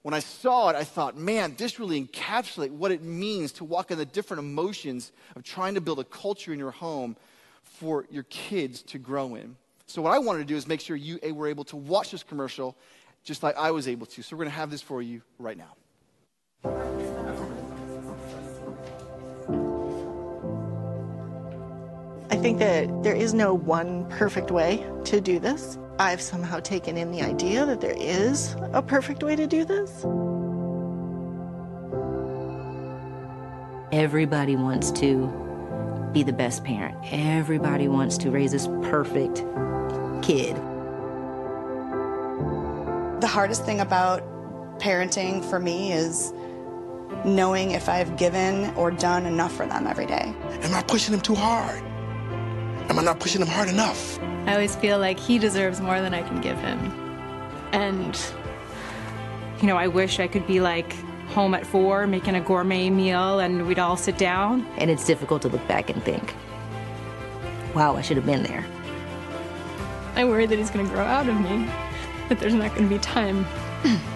when 0.01 0.13
I 0.13 0.20
saw 0.20 0.70
it, 0.70 0.75
I 0.75 0.84
thought, 0.84 1.17
man, 1.17 1.55
this 1.58 1.79
really 1.79 2.05
encapsulates 2.05 2.72
what 2.72 2.91
it 2.91 3.01
means 3.01 3.53
to 3.53 3.63
walk 3.63 3.91
in 3.91 3.98
the 3.98 4.05
different 4.05 4.41
emotions 4.41 5.12
of 5.36 5.43
trying 5.43 5.75
to 5.75 5.82
build 5.82 6.00
a 6.00 6.03
culture 6.03 6.53
in 6.53 6.60
your 6.60 6.72
home 6.72 7.15
for 7.63 8.05
your 8.10 8.24
kids 8.24 8.82
to 8.84 8.98
grow 8.98 9.36
in. 9.36 9.55
So, 9.88 10.01
what 10.01 10.13
I 10.13 10.20
wanted 10.20 10.39
to 10.39 10.46
do 10.46 10.55
is 10.55 10.67
make 10.67 10.82
sure 10.82 10.96
you 10.96 11.20
were 11.34 11.48
able 11.48 11.63
to 11.65 11.77
watch 11.77 12.12
this 12.12 12.24
commercial 12.24 12.75
just 13.24 13.43
like 13.43 13.55
I 13.58 13.72
was 13.72 13.88
able 13.88 14.05
to. 14.08 14.22
So, 14.22 14.36
we're 14.36 14.43
going 14.43 14.51
to 14.51 14.58
have 14.58 14.72
this 14.72 14.82
for 14.82 15.01
you 15.01 15.22
right 15.39 15.58
now. 15.58 15.75
I 16.65 16.70
think 22.38 22.60
that 22.60 23.03
there 23.03 23.15
is 23.15 23.34
no 23.34 23.53
one 23.53 24.10
perfect 24.10 24.51
way 24.51 24.86
to 25.05 25.20
do 25.22 25.39
this. 25.39 25.77
I've 26.00 26.22
somehow 26.22 26.60
taken 26.60 26.98
in 26.98 27.12
the 27.12 27.22
idea 27.22 27.65
that 27.65 27.82
there 27.82 27.96
is 27.98 28.55
a 28.74 28.82
perfect 28.82 29.24
way 29.24 29.36
to 29.36 29.46
do 29.46 29.65
this. 29.65 30.05
Everybody 33.91 34.55
wants 34.55 34.91
to 34.91 35.27
be 36.13 36.24
the 36.24 36.34
best 36.34 36.63
parent. 36.63 36.98
Everybody 37.12 37.88
wants 37.88 38.17
to 38.20 38.32
raise 38.32 38.51
this 38.51 38.67
perfect 38.84 39.43
kid 40.24 40.55
The 43.20 43.27
hardest 43.27 43.65
thing 43.65 43.79
about 43.79 44.22
parenting 44.79 45.43
for 45.50 45.60
me 45.60 45.91
is 45.93 46.34
knowing 47.25 47.72
if 47.72 47.89
I've 47.89 48.17
given 48.17 48.74
or 48.75 48.91
done 48.91 49.25
enough 49.25 49.53
for 49.53 49.65
them 49.65 49.88
every 49.88 50.05
day. 50.05 50.34
Am 50.62 50.74
I 50.74 50.84
pushing 50.84 51.12
them 51.12 51.22
too 51.22 51.36
hard? 51.36 51.82
Am 52.89 53.00
I 53.00 53.03
not 53.03 53.20
pushing 53.20 53.39
them 53.39 53.50
hard 53.50 53.70
enough? 53.70 54.20
I 54.46 54.53
always 54.53 54.75
feel 54.75 55.00
like 55.00 55.20
he 55.20 55.39
deserves 55.39 55.79
more 55.79 56.01
than 56.01 56.13
I 56.13 56.22
can 56.22 56.41
give 56.41 56.58
him. 56.60 56.79
And, 57.72 58.20
you 59.62 59.67
know, 59.67 59.77
I 59.77 59.88
wish 59.88 60.20
I 60.20 60.27
could 60.27 60.46
be 60.46 60.60
like 60.60 60.93
home 61.29 61.53
at 61.53 61.65
four 61.65 62.05
making 62.05 62.36
a 62.36 62.41
gourmet 62.41 62.89
meal 62.89 63.39
and 63.39 63.65
we'd 63.65 63.79
all 63.79 63.98
sit 63.98 64.17
down. 64.17 64.67
And 64.77 64.91
it's 64.91 65.05
difficult 65.05 65.41
to 65.43 65.48
look 65.48 65.65
back 65.67 65.89
and 65.89 66.03
think, 66.03 66.34
wow, 67.74 67.96
I 67.96 68.01
should 68.01 68.17
have 68.17 68.25
been 68.25 68.43
there. 68.43 68.65
I 70.15 70.25
worry 70.25 70.46
that 70.46 70.58
he's 70.58 70.70
going 70.70 70.86
to 70.86 70.91
grow 70.93 71.03
out 71.03 71.27
of 71.27 71.39
me, 71.39 71.67
that 72.29 72.39
there's 72.39 72.53
not 72.53 72.70
going 72.75 72.88
to 72.88 72.96
be 72.96 73.00
time. 73.00 73.46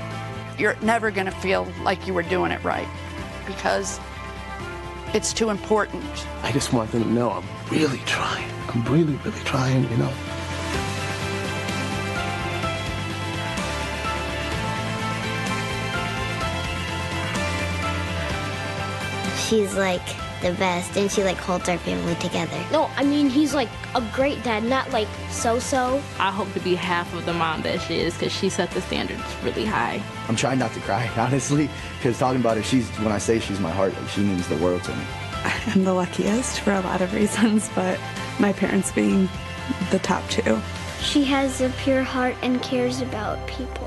You're 0.57 0.75
never 0.81 1.11
going 1.11 1.27
to 1.27 1.31
feel 1.31 1.67
like 1.83 2.07
you 2.07 2.15
were 2.15 2.23
doing 2.23 2.51
it 2.51 2.63
right 2.63 2.87
because 3.45 3.99
it's 5.13 5.31
too 5.31 5.51
important. 5.51 6.03
I 6.41 6.51
just 6.51 6.73
want 6.73 6.91
them 6.91 7.03
to 7.03 7.09
know 7.09 7.29
I'm 7.29 7.45
really 7.69 7.99
trying. 7.99 8.49
I'm 8.69 8.83
really, 8.85 9.13
really 9.17 9.39
trying, 9.41 9.83
you 9.83 9.97
know. 9.97 10.11
She's 19.47 19.75
like 19.75 20.26
the 20.41 20.53
best 20.53 20.95
and 20.97 21.11
she 21.11 21.23
like 21.23 21.37
holds 21.37 21.67
our 21.69 21.77
family 21.77 22.15
together. 22.15 22.57
No, 22.71 22.89
I 22.95 23.03
mean 23.03 23.29
he's 23.29 23.53
like 23.53 23.69
a 23.95 24.03
great 24.13 24.43
dad, 24.43 24.63
not 24.63 24.91
like 24.91 25.07
so-so. 25.29 26.01
I 26.19 26.31
hope 26.31 26.51
to 26.53 26.59
be 26.59 26.75
half 26.75 27.13
of 27.13 27.25
the 27.25 27.33
mom 27.33 27.61
that 27.63 27.81
she 27.81 27.99
is 27.99 28.13
because 28.13 28.31
she 28.31 28.49
set 28.49 28.71
the 28.71 28.81
standards 28.81 29.23
really 29.43 29.65
high. 29.65 30.01
I'm 30.27 30.35
trying 30.35 30.59
not 30.59 30.73
to 30.73 30.79
cry, 30.81 31.09
honestly, 31.17 31.69
because 31.97 32.17
talking 32.19 32.41
about 32.41 32.57
her, 32.57 32.63
she's 32.63 32.89
when 32.99 33.11
I 33.11 33.17
say 33.17 33.39
she's 33.39 33.59
my 33.59 33.71
heart, 33.71 33.93
like, 33.93 34.09
she 34.09 34.21
means 34.21 34.47
the 34.47 34.57
world 34.57 34.83
to 34.83 34.95
me. 34.95 35.03
I'm 35.43 35.83
the 35.83 35.93
luckiest 35.93 36.61
for 36.61 36.73
a 36.73 36.81
lot 36.81 37.01
of 37.01 37.13
reasons, 37.13 37.69
but 37.75 37.99
my 38.39 38.53
parents 38.53 38.91
being 38.91 39.29
the 39.91 39.99
top 39.99 40.27
two. 40.29 40.59
She 41.01 41.23
has 41.25 41.61
a 41.61 41.69
pure 41.69 42.03
heart 42.03 42.35
and 42.41 42.61
cares 42.61 43.01
about 43.01 43.45
people. 43.47 43.86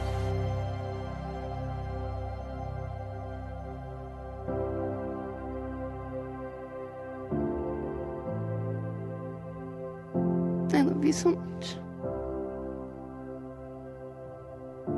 So 11.21 11.31
much. 11.31 11.77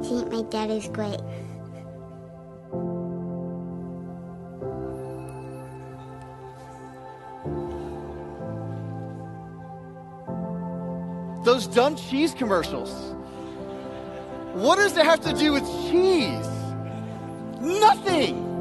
See, 0.07 0.25
my 0.27 0.43
dad 0.43 0.71
is 0.71 0.89
great. 0.89 1.21
Those 11.45 11.67
dumb 11.67 11.97
cheese 11.97 12.35
commercials. 12.35 12.91
What 14.55 14.77
does 14.77 14.97
it 14.97 15.05
have 15.05 15.21
to 15.23 15.33
do 15.33 15.53
with 15.53 15.65
cheese? 15.91 16.47
Nothing. 17.61 18.52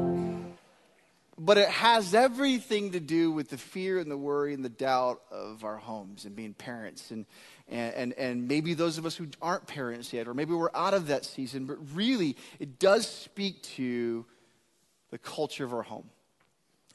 But 1.44 1.58
it 1.58 1.68
has 1.70 2.14
everything 2.14 2.92
to 2.92 3.00
do 3.00 3.32
with 3.32 3.48
the 3.48 3.58
fear 3.58 3.98
and 3.98 4.08
the 4.08 4.16
worry 4.16 4.54
and 4.54 4.64
the 4.64 4.68
doubt 4.68 5.22
of 5.32 5.64
our 5.64 5.76
homes 5.76 6.24
and 6.24 6.36
being 6.36 6.54
parents. 6.54 7.10
And, 7.10 7.26
and, 7.66 7.94
and, 7.94 8.12
and 8.12 8.46
maybe 8.46 8.74
those 8.74 8.96
of 8.96 9.06
us 9.06 9.16
who 9.16 9.26
aren't 9.42 9.66
parents 9.66 10.12
yet, 10.12 10.28
or 10.28 10.34
maybe 10.34 10.54
we're 10.54 10.70
out 10.72 10.94
of 10.94 11.08
that 11.08 11.24
season, 11.24 11.66
but 11.66 11.78
really, 11.96 12.36
it 12.60 12.78
does 12.78 13.08
speak 13.08 13.60
to 13.74 14.24
the 15.10 15.18
culture 15.18 15.64
of 15.64 15.74
our 15.74 15.82
home. 15.82 16.08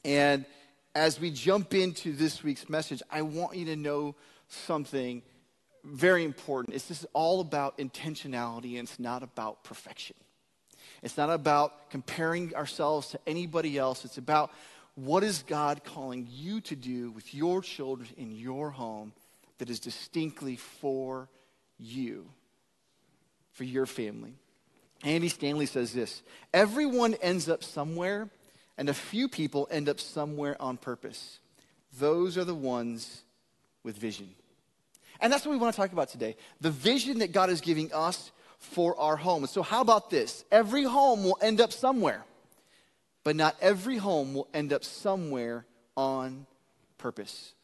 And 0.02 0.46
as 0.94 1.20
we 1.20 1.30
jump 1.30 1.74
into 1.74 2.14
this 2.14 2.42
week's 2.42 2.70
message, 2.70 3.02
I 3.10 3.20
want 3.20 3.54
you 3.54 3.66
to 3.66 3.76
know 3.76 4.14
something 4.48 5.20
very 5.84 6.24
important. 6.24 6.74
It's 6.74 6.88
just 6.88 7.04
all 7.12 7.42
about 7.42 7.76
intentionality 7.76 8.78
and 8.78 8.88
it's 8.88 8.98
not 8.98 9.22
about 9.22 9.62
perfection. 9.62 10.16
It's 11.02 11.16
not 11.16 11.30
about 11.30 11.90
comparing 11.90 12.54
ourselves 12.54 13.08
to 13.10 13.20
anybody 13.26 13.78
else. 13.78 14.04
It's 14.04 14.18
about 14.18 14.50
what 14.94 15.22
is 15.22 15.44
God 15.46 15.84
calling 15.84 16.26
you 16.30 16.60
to 16.62 16.76
do 16.76 17.10
with 17.12 17.34
your 17.34 17.62
children 17.62 18.08
in 18.16 18.32
your 18.32 18.70
home 18.70 19.12
that 19.58 19.70
is 19.70 19.80
distinctly 19.80 20.56
for 20.56 21.28
you, 21.78 22.26
for 23.52 23.64
your 23.64 23.86
family. 23.86 24.34
Andy 25.04 25.28
Stanley 25.28 25.66
says 25.66 25.92
this 25.92 26.22
Everyone 26.52 27.14
ends 27.14 27.48
up 27.48 27.62
somewhere, 27.62 28.28
and 28.76 28.88
a 28.88 28.94
few 28.94 29.28
people 29.28 29.68
end 29.70 29.88
up 29.88 30.00
somewhere 30.00 30.60
on 30.60 30.76
purpose. 30.76 31.38
Those 31.98 32.36
are 32.36 32.44
the 32.44 32.54
ones 32.54 33.22
with 33.82 33.96
vision. 33.96 34.34
And 35.20 35.32
that's 35.32 35.44
what 35.44 35.52
we 35.52 35.58
want 35.58 35.74
to 35.74 35.80
talk 35.80 35.92
about 35.92 36.08
today 36.08 36.36
the 36.60 36.70
vision 36.70 37.18
that 37.20 37.32
God 37.32 37.50
is 37.50 37.60
giving 37.60 37.92
us 37.92 38.30
for 38.58 38.98
our 38.98 39.16
home. 39.16 39.46
So, 39.46 39.62
how 39.62 39.80
about 39.80 40.10
this? 40.10 40.44
Every 40.50 40.84
home 40.84 41.24
will 41.24 41.38
end 41.40 41.60
up 41.60 41.72
somewhere, 41.72 42.24
but 43.24 43.36
not 43.36 43.56
every 43.60 43.96
home 43.96 44.34
will 44.34 44.48
end 44.52 44.72
up 44.72 44.84
somewhere 44.84 45.64
on 45.96 46.46
purpose. 46.98 47.54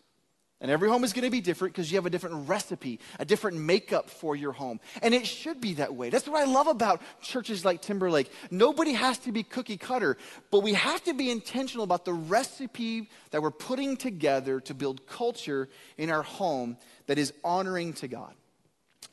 And 0.61 0.71
every 0.71 0.89
home 0.89 1.05
is 1.05 1.13
going 1.13 1.25
to 1.25 1.31
be 1.31 1.43
different 1.43 1.75
because 1.75 1.91
you 1.91 1.99
have 1.99 2.07
a 2.07 2.11
different 2.11 2.49
recipe, 2.49 2.99
a 3.19 3.25
different 3.27 3.59
makeup 3.59 4.09
for 4.09 4.35
your 4.35 4.53
home. 4.53 4.81
And 5.03 5.13
it 5.13 5.27
should 5.27 5.61
be 5.61 5.75
that 5.75 5.95
way. 5.95 6.09
That's 6.09 6.27
what 6.27 6.41
I 6.41 6.51
love 6.51 6.69
about 6.69 7.03
churches 7.21 7.67
like 7.67 7.83
Timberlake. 7.83 8.31
Nobody 8.51 8.93
has 8.93 9.19
to 9.19 9.33
be 9.33 9.43
cookie 9.43 9.77
cutter, 9.77 10.17
but 10.51 10.61
we 10.61 10.73
have 10.73 11.05
to 11.05 11.13
be 11.13 11.31
intentional 11.31 11.85
about 11.85 12.07
the 12.07 12.15
recipe 12.15 13.11
that 13.31 13.43
we're 13.43 13.51
putting 13.51 13.99
together 13.99 14.59
to 14.61 14.73
build 14.73 15.07
culture 15.07 15.69
in 15.99 16.09
our 16.09 16.23
home 16.23 16.79
that 17.09 17.19
is 17.19 17.35
honoring 17.45 17.93
to 17.95 18.09
God. 18.09 18.33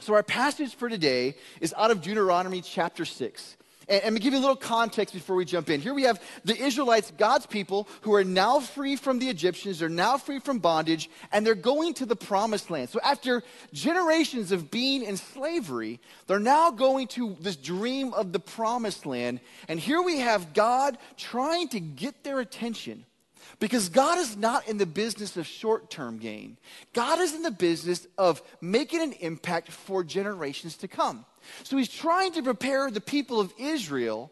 So, 0.02 0.16
our 0.16 0.24
passage 0.24 0.74
for 0.74 0.90
today 0.90 1.36
is 1.60 1.76
out 1.78 1.92
of 1.92 2.02
Deuteronomy 2.02 2.62
chapter 2.62 3.06
6. 3.06 3.58
And, 3.88 4.04
and 4.04 4.16
to 4.16 4.22
give 4.22 4.34
you 4.34 4.40
a 4.40 4.42
little 4.42 4.56
context 4.56 5.14
before 5.14 5.36
we 5.36 5.46
jump 5.46 5.70
in, 5.70 5.80
here 5.80 5.94
we 5.94 6.04
have 6.04 6.20
the 6.44 6.58
Israelites, 6.58 7.12
God's 7.16 7.46
people, 7.46 7.88
who 8.02 8.16
are 8.16 8.24
now 8.24 8.60
free 8.60 8.96
from 8.96 9.20
the 9.20 9.30
Egyptians, 9.30 9.78
they're 9.78 9.90
now 9.90 10.18
free 10.18 10.40
from 10.40 10.58
bondage, 10.58 11.08
and 11.32 11.46
they're 11.46 11.54
going 11.54 11.94
to 11.96 12.08
the 12.08 12.16
promised 12.16 12.72
land. 12.72 12.90
So, 12.90 13.00
after 13.04 13.44
generations 13.74 14.52
of 14.52 14.72
being 14.72 15.04
in 15.04 15.18
slavery, 15.18 16.00
they're 16.26 16.40
now 16.40 16.72
going 16.72 17.08
to 17.10 17.38
this 17.40 17.56
dream 17.56 18.12
of 18.16 18.34
the 18.34 18.40
promised 18.40 19.06
land. 19.06 19.40
And 19.68 19.80
here 19.80 20.02
we 20.02 20.18
have 20.18 20.56
God 20.56 20.98
trying 21.16 21.68
to 21.70 21.80
get 21.80 22.24
their 22.24 22.40
attention 22.40 23.06
because 23.62 23.90
God 23.90 24.18
is 24.18 24.36
not 24.36 24.68
in 24.68 24.80
the 24.80 24.88
business 24.88 25.38
of 25.38 25.46
short 25.46 25.92
term 25.92 26.18
gain. 26.18 26.58
God 26.94 27.20
is 27.20 27.36
in 27.36 27.44
the 27.44 27.52
business 27.52 28.08
of 28.18 28.42
making 28.60 29.02
an 29.02 29.14
impact 29.14 29.72
for 29.72 30.04
generations 30.04 30.76
to 30.78 30.88
come. 30.88 31.26
So 31.64 31.78
he's 31.78 31.88
trying 31.88 32.34
to 32.34 32.42
prepare 32.42 32.90
the 32.90 33.00
people 33.00 33.40
of 33.40 33.54
Israel 33.60 34.32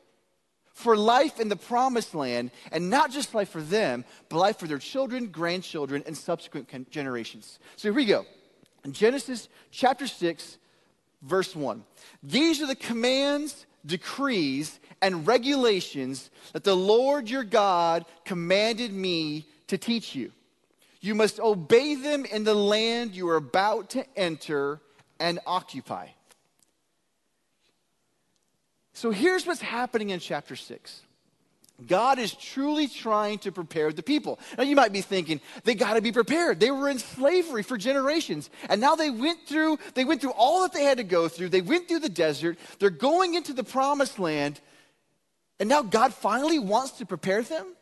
for 0.74 0.98
life 0.98 1.40
in 1.40 1.48
the 1.48 1.56
promised 1.56 2.16
land, 2.16 2.50
and 2.72 2.90
not 2.90 3.12
just 3.12 3.36
life 3.36 3.50
for 3.50 3.62
them, 3.62 4.04
but 4.30 4.38
life 4.40 4.58
for 4.58 4.68
their 4.68 4.80
children, 4.80 5.28
grandchildren, 5.28 6.04
and 6.08 6.18
subsequent 6.18 6.90
generations. 6.90 7.60
So 7.76 7.90
here 7.90 7.94
we 7.94 8.06
go. 8.06 8.26
In 8.84 8.94
Genesis 8.94 9.48
chapter 9.70 10.08
6, 10.08 10.58
verse 11.22 11.56
1. 11.56 11.84
These 12.24 12.62
are 12.62 12.68
the 12.68 12.76
commands, 12.76 13.68
decrees, 13.86 14.80
and 15.02 15.26
regulations 15.26 16.30
that 16.54 16.64
the 16.64 16.76
Lord 16.76 17.30
your 17.30 17.44
God 17.44 18.06
commanded 18.26 18.94
me 18.94 19.48
to 19.68 19.78
teach 19.78 20.16
you. 20.16 20.32
You 21.02 21.16
must 21.16 21.40
obey 21.40 21.96
them 21.96 22.26
in 22.26 22.44
the 22.44 22.54
land 22.54 23.16
you 23.16 23.30
are 23.30 23.38
about 23.38 23.92
to 23.92 24.06
enter 24.18 24.82
and 25.20 25.40
occupy. 25.46 26.08
So 28.94 29.12
here's 29.12 29.48
what's 29.48 29.62
happening 29.62 30.10
in 30.10 30.20
chapter 30.20 30.58
6. 30.58 31.02
God 31.88 32.20
is 32.20 32.34
truly 32.34 32.88
trying 32.88 33.40
to 33.40 33.52
prepare 33.52 33.92
the 33.92 34.04
people. 34.04 34.40
Now 34.58 34.64
you 34.64 34.76
might 34.76 34.92
be 34.92 35.02
thinking, 35.02 35.40
they 35.64 35.76
got 35.76 35.94
to 35.94 36.02
be 36.02 36.12
prepared. 36.12 36.60
They 36.60 36.72
were 36.72 36.90
in 36.90 37.00
slavery 37.00 37.64
for 37.64 37.78
generations. 37.78 38.50
And 38.70 38.82
now 38.82 38.96
they 38.96 39.10
went 39.10 39.48
through 39.48 39.80
they 39.94 40.06
went 40.06 40.22
through 40.22 40.32
all 40.32 40.62
that 40.64 40.74
they 40.74 40.84
had 40.84 40.98
to 40.98 41.04
go 41.04 41.28
through. 41.28 41.50
They 41.50 41.62
went 41.62 41.88
through 41.88 42.00
the 42.00 42.10
desert. 42.10 42.58
They're 42.80 42.90
going 42.90 43.36
into 43.36 43.54
the 43.54 43.64
promised 43.64 44.20
land. 44.20 44.60
And 45.60 45.68
now 45.70 45.82
God 45.82 46.14
finally 46.14 46.60
wants 46.60 46.94
to 46.94 47.06
prepare 47.06 47.44
them? 47.44 47.76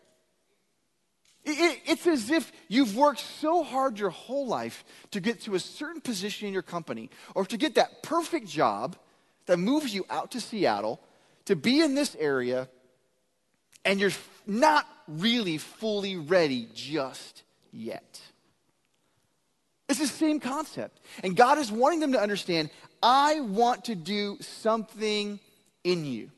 It, 1.46 1.80
it's 1.86 2.08
as 2.08 2.30
if 2.30 2.52
you've 2.68 2.96
worked 2.96 3.22
so 3.22 3.64
hard 3.64 3.98
your 3.98 4.10
whole 4.10 4.48
life 4.48 4.84
to 5.12 5.22
get 5.22 5.42
to 5.42 5.56
a 5.56 5.60
certain 5.60 6.02
position 6.02 6.48
in 6.48 6.54
your 6.54 6.64
company 6.64 7.10
or 7.36 7.46
to 7.46 7.56
get 7.56 7.76
that 7.76 8.04
perfect 8.04 8.48
job 8.48 8.98
that 9.46 9.58
moves 9.58 9.94
you 9.94 10.06
out 10.10 10.32
to 10.32 10.42
Seattle 10.42 11.00
to 11.46 11.56
be 11.56 11.82
in 11.82 11.96
this 11.96 12.16
area 12.20 12.68
and 13.88 14.00
you're 14.00 14.12
not 14.46 14.86
really 15.08 15.58
fully 15.58 16.18
ready 16.18 16.68
just 16.74 17.44
yet. 17.72 18.22
It's 19.90 20.00
the 20.00 20.08
same 20.08 20.40
concept. 20.40 21.00
And 21.24 21.36
God 21.36 21.58
is 21.58 21.72
wanting 21.72 22.02
them 22.02 22.12
to 22.12 22.22
understand 22.22 22.70
I 23.02 23.40
want 23.40 23.86
to 23.86 23.96
do 23.96 24.38
something 24.42 25.40
in 25.84 26.06
you. 26.06 26.32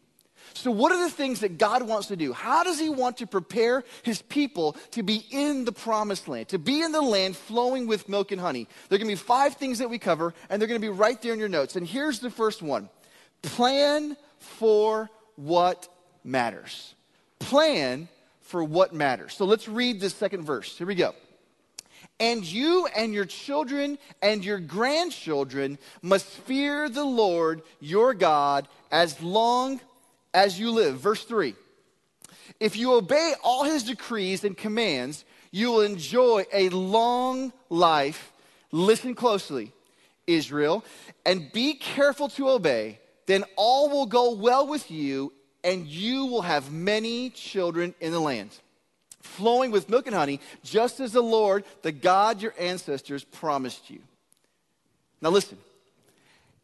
So, 0.53 0.71
what 0.71 0.91
are 0.91 1.01
the 1.01 1.09
things 1.09 1.39
that 1.39 1.57
God 1.57 1.83
wants 1.83 2.07
to 2.07 2.15
do? 2.15 2.33
How 2.33 2.63
does 2.63 2.79
He 2.79 2.89
want 2.89 3.17
to 3.17 3.27
prepare 3.27 3.83
His 4.03 4.21
people 4.21 4.75
to 4.91 5.03
be 5.03 5.23
in 5.31 5.63
the 5.63 5.71
promised 5.71 6.27
land, 6.27 6.49
to 6.49 6.59
be 6.59 6.81
in 6.81 6.91
the 6.91 7.01
land 7.01 7.35
flowing 7.37 7.87
with 7.87 8.09
milk 8.09 8.31
and 8.31 8.41
honey? 8.41 8.67
There 8.89 8.95
are 8.95 8.99
going 8.99 9.09
to 9.09 9.21
be 9.21 9.27
five 9.27 9.55
things 9.55 9.79
that 9.79 9.89
we 9.89 9.99
cover, 9.99 10.33
and 10.49 10.61
they're 10.61 10.67
going 10.67 10.81
to 10.81 10.85
be 10.85 10.93
right 10.93 11.21
there 11.21 11.33
in 11.33 11.39
your 11.39 11.49
notes. 11.49 11.75
And 11.75 11.87
here's 11.87 12.19
the 12.19 12.29
first 12.29 12.61
one 12.61 12.89
plan 13.41 14.17
for 14.39 15.09
what 15.35 15.87
matters. 16.23 16.95
Plan 17.39 18.07
for 18.41 18.63
what 18.63 18.93
matters. 18.93 19.33
So, 19.33 19.45
let's 19.45 19.67
read 19.67 19.99
this 19.99 20.13
second 20.13 20.43
verse. 20.43 20.77
Here 20.77 20.87
we 20.87 20.95
go. 20.95 21.13
And 22.19 22.43
you 22.43 22.87
and 22.95 23.13
your 23.13 23.25
children 23.25 23.97
and 24.21 24.43
your 24.43 24.59
grandchildren 24.59 25.77
must 26.01 26.25
fear 26.25 26.89
the 26.89 27.05
Lord 27.05 27.61
your 27.79 28.13
God 28.13 28.67
as 28.91 29.21
long 29.21 29.79
as 30.33 30.59
you 30.59 30.71
live. 30.71 30.99
Verse 30.99 31.23
3 31.23 31.55
If 32.59 32.75
you 32.75 32.93
obey 32.93 33.33
all 33.43 33.63
his 33.63 33.83
decrees 33.83 34.43
and 34.43 34.57
commands, 34.57 35.23
you 35.51 35.71
will 35.71 35.81
enjoy 35.81 36.45
a 36.53 36.69
long 36.69 37.53
life. 37.69 38.31
Listen 38.71 39.15
closely, 39.15 39.71
Israel, 40.27 40.83
and 41.25 41.51
be 41.51 41.73
careful 41.73 42.29
to 42.29 42.49
obey. 42.49 42.99
Then 43.25 43.43
all 43.55 43.89
will 43.89 44.05
go 44.05 44.33
well 44.33 44.67
with 44.67 44.91
you, 44.91 45.33
and 45.63 45.87
you 45.87 46.25
will 46.25 46.41
have 46.41 46.71
many 46.71 47.29
children 47.29 47.93
in 47.99 48.11
the 48.11 48.19
land, 48.19 48.51
flowing 49.21 49.71
with 49.71 49.89
milk 49.89 50.07
and 50.07 50.15
honey, 50.15 50.39
just 50.63 50.99
as 50.99 51.11
the 51.11 51.21
Lord, 51.21 51.63
the 51.81 51.91
God 51.91 52.41
your 52.41 52.53
ancestors, 52.59 53.23
promised 53.23 53.89
you. 53.89 53.99
Now, 55.21 55.29
listen. 55.29 55.57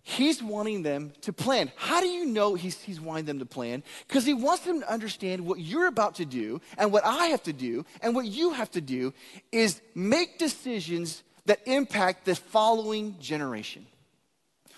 He's 0.07 0.41
wanting 0.41 0.83
them 0.83 1.13
to 1.21 1.33
plan. 1.33 1.71
How 1.75 1.99
do 1.99 2.05
you 2.05 2.27
know 2.27 2.53
he's, 2.53 2.79
he's 2.79 3.01
wanting 3.01 3.25
them 3.25 3.39
to 3.39 3.45
plan? 3.45 3.81
Because 4.07 4.23
he 4.23 4.35
wants 4.35 4.63
them 4.63 4.81
to 4.81 4.91
understand 4.91 5.43
what 5.43 5.59
you're 5.59 5.87
about 5.87 6.13
to 6.15 6.25
do 6.25 6.61
and 6.77 6.93
what 6.93 7.03
I 7.03 7.25
have 7.27 7.41
to 7.43 7.53
do 7.53 7.87
and 8.01 8.13
what 8.13 8.27
you 8.27 8.51
have 8.51 8.69
to 8.71 8.81
do 8.81 9.15
is 9.51 9.81
make 9.95 10.37
decisions 10.37 11.23
that 11.47 11.59
impact 11.65 12.25
the 12.25 12.35
following 12.35 13.15
generation. 13.19 13.87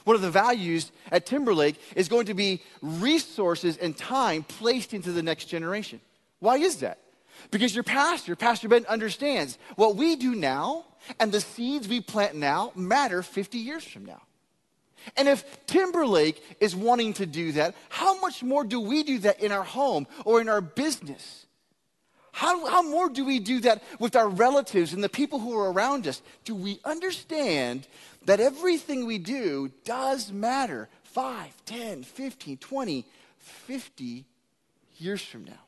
One 0.08 0.16
of 0.16 0.22
the 0.22 0.32
values 0.32 0.90
at 1.12 1.26
Timberlake 1.26 1.76
is 1.94 2.08
going 2.08 2.28
to 2.28 2.34
be 2.34 2.62
resources 2.82 3.76
and 3.76 3.96
time 3.96 4.44
placed 4.44 4.94
into 4.94 5.12
the 5.12 5.22
next 5.22 5.50
generation. 5.50 6.00
Why 6.40 6.60
is 6.60 6.78
that? 6.78 7.00
Because 7.52 7.76
your 7.76 7.84
pastor, 7.84 8.38
Pastor 8.38 8.70
Ben, 8.70 8.86
understands 8.86 9.58
what 9.76 9.98
we 9.98 10.16
do 10.16 10.34
now 10.34 10.86
and 11.20 11.30
the 11.30 11.42
seeds 11.42 11.90
we 11.90 12.00
plant 12.00 12.36
now 12.36 12.72
matter 12.74 13.22
50 13.22 13.58
years 13.58 13.84
from 13.84 14.06
now. 14.06 14.22
And 15.18 15.28
if 15.28 15.44
Timberlake 15.66 16.42
is 16.62 16.74
wanting 16.74 17.12
to 17.16 17.26
do 17.26 17.52
that, 17.52 17.76
how 17.90 18.18
much 18.22 18.42
more 18.42 18.64
do 18.64 18.80
we 18.80 19.04
do 19.04 19.20
that 19.20 19.42
in 19.42 19.52
our 19.52 19.64
home 19.64 20.08
or 20.24 20.40
in 20.40 20.48
our 20.48 20.62
business? 20.62 21.48
How, 22.32 22.66
how 22.68 22.84
more 22.84 23.10
do 23.10 23.26
we 23.26 23.40
do 23.40 23.60
that 23.62 23.84
with 24.00 24.16
our 24.16 24.30
relatives 24.30 24.94
and 24.94 25.04
the 25.04 25.10
people 25.10 25.40
who 25.40 25.58
are 25.58 25.70
around 25.70 26.08
us? 26.08 26.22
Do 26.46 26.56
we 26.56 26.80
understand 26.86 27.88
that 28.28 28.42
everything 28.42 29.06
we 29.06 29.18
do 29.18 29.72
does 29.86 30.32
matter 30.32 30.90
5, 31.04 31.66
10, 31.66 32.04
15, 32.04 32.58
20, 32.58 33.06
50 33.40 34.26
years 34.98 35.22
from 35.22 35.46
now? 35.46 35.60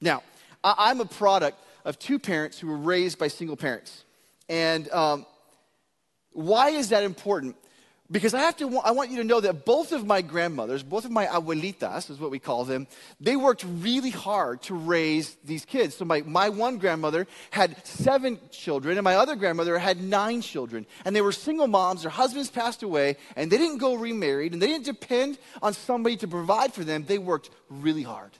Now, 0.00 0.22
I, 0.62 0.90
am 0.92 1.00
a 1.00 1.04
product 1.04 1.58
of 1.84 1.98
two 1.98 2.18
parents 2.18 2.58
who 2.58 2.68
were 2.68 2.76
raised 2.76 3.18
by 3.18 3.28
single 3.28 3.56
parents. 3.56 4.04
And 4.48 4.88
um, 4.92 5.26
why 6.32 6.70
is 6.70 6.90
that 6.90 7.02
important? 7.02 7.56
Because 8.08 8.34
I 8.34 8.40
have 8.40 8.56
to, 8.58 8.78
I 8.78 8.92
want 8.92 9.10
you 9.10 9.16
to 9.16 9.24
know 9.24 9.40
that 9.40 9.64
both 9.64 9.90
of 9.90 10.06
my 10.06 10.22
grandmothers, 10.22 10.84
both 10.84 11.04
of 11.04 11.10
my 11.10 11.26
abuelitas, 11.26 12.08
is 12.08 12.20
what 12.20 12.30
we 12.30 12.38
call 12.38 12.64
them, 12.64 12.86
they 13.20 13.34
worked 13.34 13.64
really 13.80 14.10
hard 14.10 14.62
to 14.62 14.76
raise 14.76 15.36
these 15.44 15.64
kids. 15.64 15.96
So 15.96 16.04
my, 16.04 16.20
my 16.20 16.48
one 16.48 16.78
grandmother 16.78 17.26
had 17.50 17.84
seven 17.84 18.38
children, 18.52 18.96
and 18.96 19.02
my 19.02 19.16
other 19.16 19.34
grandmother 19.34 19.76
had 19.76 20.00
nine 20.00 20.40
children. 20.40 20.86
And 21.04 21.16
they 21.16 21.20
were 21.20 21.32
single 21.32 21.66
moms, 21.66 22.02
their 22.02 22.10
husbands 22.12 22.48
passed 22.48 22.84
away, 22.84 23.16
and 23.34 23.50
they 23.50 23.58
didn't 23.58 23.78
go 23.78 23.94
remarried, 23.94 24.52
and 24.52 24.62
they 24.62 24.68
didn't 24.68 24.84
depend 24.84 25.36
on 25.60 25.72
somebody 25.72 26.16
to 26.18 26.28
provide 26.28 26.72
for 26.72 26.84
them. 26.84 27.04
They 27.04 27.18
worked 27.18 27.50
really 27.68 28.04
hard. 28.04 28.30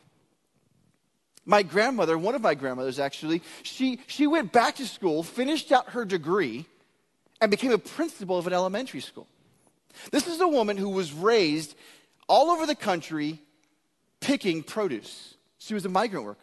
My 1.45 1.65
grandmother, 1.65 2.17
one 2.17 2.37
of 2.37 2.43
my 2.43 2.55
grandmothers 2.55 3.01
actually, 3.01 3.43
she, 3.65 4.01
she 4.07 4.29
went 4.29 4.53
back 4.53 4.77
to 4.77 4.87
school, 4.87 5.25
finished 5.25 5.73
out 5.73 5.91
her 5.91 6.05
degree, 6.05 6.67
and 7.41 7.51
became 7.51 7.73
a 7.73 7.79
principal 7.79 8.39
of 8.39 8.47
an 8.47 8.53
elementary 8.53 9.01
school. 9.01 9.27
This 10.11 10.27
is 10.27 10.41
a 10.41 10.49
woman 10.49 10.77
who 10.77 10.91
was 10.91 11.13
raised 11.13 11.75
all 12.29 12.51
over 12.51 12.67
the 12.67 12.75
country 12.75 13.41
picking 14.21 14.63
produce. 14.63 15.35
She 15.59 15.75
was 15.75 15.85
a 15.85 15.89
migrant 15.89 16.25
worker. 16.25 16.41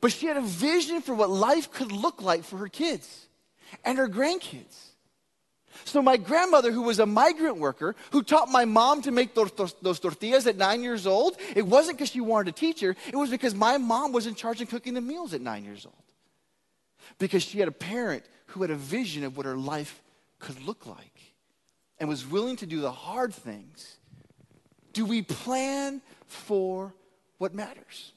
But 0.00 0.12
she 0.12 0.26
had 0.26 0.36
a 0.36 0.42
vision 0.42 1.00
for 1.00 1.14
what 1.14 1.30
life 1.30 1.70
could 1.70 1.92
look 1.92 2.22
like 2.22 2.44
for 2.44 2.56
her 2.58 2.68
kids 2.68 3.26
and 3.84 3.98
her 3.98 4.08
grandkids. 4.08 4.88
So, 5.84 6.02
my 6.02 6.18
grandmother, 6.18 6.70
who 6.70 6.82
was 6.82 6.98
a 6.98 7.06
migrant 7.06 7.56
worker, 7.56 7.96
who 8.10 8.22
taught 8.22 8.50
my 8.50 8.64
mom 8.64 9.02
to 9.02 9.10
make 9.10 9.34
those, 9.34 9.50
tortillas 10.00 10.46
at 10.46 10.56
nine 10.56 10.82
years 10.82 11.06
old, 11.06 11.38
it 11.56 11.66
wasn't 11.66 11.96
because 11.96 12.10
she 12.10 12.20
wanted 12.20 12.54
to 12.54 12.60
teach 12.60 12.80
her, 12.80 12.94
it 13.08 13.16
was 13.16 13.30
because 13.30 13.54
my 13.54 13.78
mom 13.78 14.12
was 14.12 14.26
in 14.26 14.34
charge 14.34 14.60
of 14.60 14.68
cooking 14.68 14.94
the 14.94 15.00
meals 15.00 15.32
at 15.32 15.40
nine 15.40 15.64
years 15.64 15.86
old. 15.86 15.94
Because 17.18 17.42
she 17.42 17.58
had 17.58 17.68
a 17.68 17.72
parent 17.72 18.24
who 18.46 18.62
had 18.62 18.70
a 18.70 18.76
vision 18.76 19.24
of 19.24 19.36
what 19.36 19.46
her 19.46 19.56
life 19.56 20.02
could 20.38 20.62
look 20.62 20.86
like 20.86 21.11
and 22.02 22.08
was 22.08 22.26
willing 22.26 22.56
to 22.56 22.66
do 22.66 22.80
the 22.80 22.90
hard 22.90 23.32
things, 23.32 23.96
do 24.92 25.06
we 25.06 25.22
plan 25.22 26.02
for 26.26 26.92
what 27.38 27.54
matters? 27.54 28.10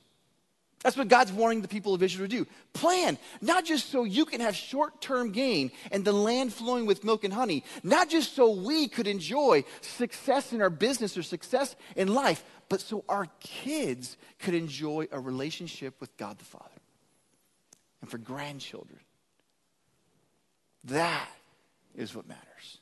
That's 0.82 0.98
what 0.98 1.08
God's 1.08 1.32
warning 1.32 1.62
the 1.62 1.68
people 1.68 1.94
of 1.94 2.02
Israel 2.02 2.28
to 2.28 2.36
do. 2.36 2.48
Plan, 2.74 3.20
not 3.42 3.64
just 3.64 3.92
so 3.92 4.04
you 4.04 4.26
can 4.26 4.42
have 4.42 4.56
short 4.56 5.02
term 5.02 5.32
gain 5.32 5.70
and 5.92 6.04
the 6.04 6.12
land 6.12 6.52
flowing 6.52 6.88
with 6.88 7.04
milk 7.04 7.24
and 7.26 7.32
honey, 7.32 7.64
not 7.84 8.10
just 8.10 8.34
so 8.34 8.50
we 8.50 8.88
could 8.88 9.06
enjoy 9.06 9.64
success 9.82 10.52
in 10.52 10.64
our 10.64 10.72
business 10.72 11.16
or 11.16 11.22
success 11.22 11.76
in 11.96 12.12
life, 12.12 12.44
but 12.70 12.82
so 12.82 13.06
our 13.08 13.28
kids 13.40 14.18
could 14.40 14.56
enjoy 14.56 15.08
a 15.12 15.20
relationship 15.20 16.02
with 16.02 16.18
God 16.18 16.40
the 16.40 16.46
Father 16.46 16.82
and 18.02 18.10
for 18.10 18.18
grandchildren. 18.18 19.00
That 20.86 21.30
is 21.96 22.16
what 22.16 22.28
matters. 22.28 22.80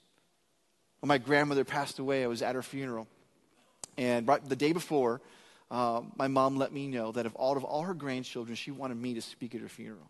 When 1.04 1.10
my 1.10 1.18
grandmother 1.18 1.66
passed 1.66 2.00
away, 2.00 2.24
I 2.24 2.28
was 2.28 2.42
at 2.42 2.56
her 2.56 2.62
funeral. 2.62 3.10
And 3.98 4.26
right 4.26 4.42
the 4.48 4.56
day 4.56 4.72
before, 4.72 5.20
uh, 5.70 6.02
my 6.16 6.30
mom 6.30 6.56
let 6.56 6.72
me 6.72 6.88
know 6.88 7.12
that 7.12 7.26
of 7.26 7.36
all 7.36 7.58
of 7.58 7.66
all 7.66 7.82
her 7.82 7.94
grandchildren, 7.94 8.56
she 8.56 8.72
wanted 8.72 8.96
me 8.96 9.14
to 9.16 9.22
speak 9.22 9.54
at 9.54 9.60
her 9.60 9.68
funeral. 9.68 10.10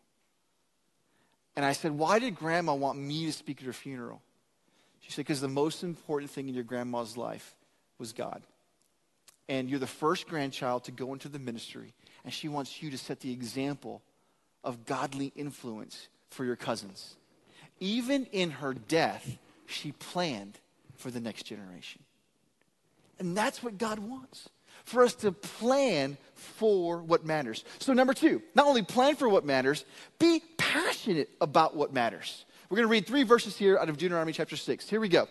And 1.55 1.65
I 1.65 1.71
said, 1.71 1.93
Why 1.93 2.19
did 2.19 2.35
grandma 2.35 2.75
want 2.75 2.99
me 2.99 3.25
to 3.25 3.33
speak 3.33 3.59
at 3.59 3.65
her 3.65 3.73
funeral? 3.73 4.21
She 4.99 5.11
said, 5.11 5.25
Because 5.25 5.41
the 5.41 5.47
most 5.47 5.81
important 5.81 6.29
thing 6.29 6.47
in 6.47 6.53
your 6.53 6.63
grandma's 6.63 7.17
life 7.17 7.55
was 7.97 8.13
God. 8.13 8.43
And 9.49 9.71
you're 9.71 9.79
the 9.79 9.87
first 9.87 10.27
grandchild 10.27 10.83
to 10.83 10.91
go 10.91 11.13
into 11.13 11.27
the 11.27 11.39
ministry, 11.39 11.95
and 12.23 12.31
she 12.31 12.49
wants 12.49 12.83
you 12.83 12.91
to 12.91 12.99
set 12.99 13.19
the 13.19 13.31
example 13.31 14.03
of 14.63 14.85
godly 14.85 15.33
influence 15.35 16.07
for 16.29 16.45
your 16.45 16.55
cousins. 16.55 17.15
Even 17.79 18.27
in 18.27 18.51
her 18.51 18.75
death, 18.75 19.39
she 19.65 19.91
planned 19.93 20.59
for 21.03 21.11
the 21.11 21.19
next 21.19 21.43
generation. 21.43 22.01
And 23.19 23.35
that's 23.37 23.61
what 23.61 23.77
God 23.77 23.99
wants 23.99 24.49
for 24.85 25.03
us 25.03 25.13
to 25.15 25.33
plan 25.33 26.17
for 26.33 26.99
what 27.03 27.25
matters. 27.25 27.65
So, 27.79 27.93
number 27.93 28.13
two, 28.13 28.41
not 28.55 28.65
only 28.65 28.81
plan 28.81 29.17
for 29.17 29.27
what 29.27 29.45
matters, 29.45 29.83
be 30.17 30.41
passionate 30.57 31.29
about 31.41 31.75
what 31.75 31.93
matters. 31.93 32.45
We're 32.69 32.77
going 32.77 32.87
to 32.87 32.91
read 32.91 33.05
three 33.05 33.23
verses 33.23 33.57
here 33.57 33.77
out 33.77 33.89
of 33.89 33.97
Deuteronomy 33.97 34.31
chapter 34.31 34.55
6. 34.55 34.89
Here 34.89 34.99
we 34.99 35.09
go. 35.09 35.27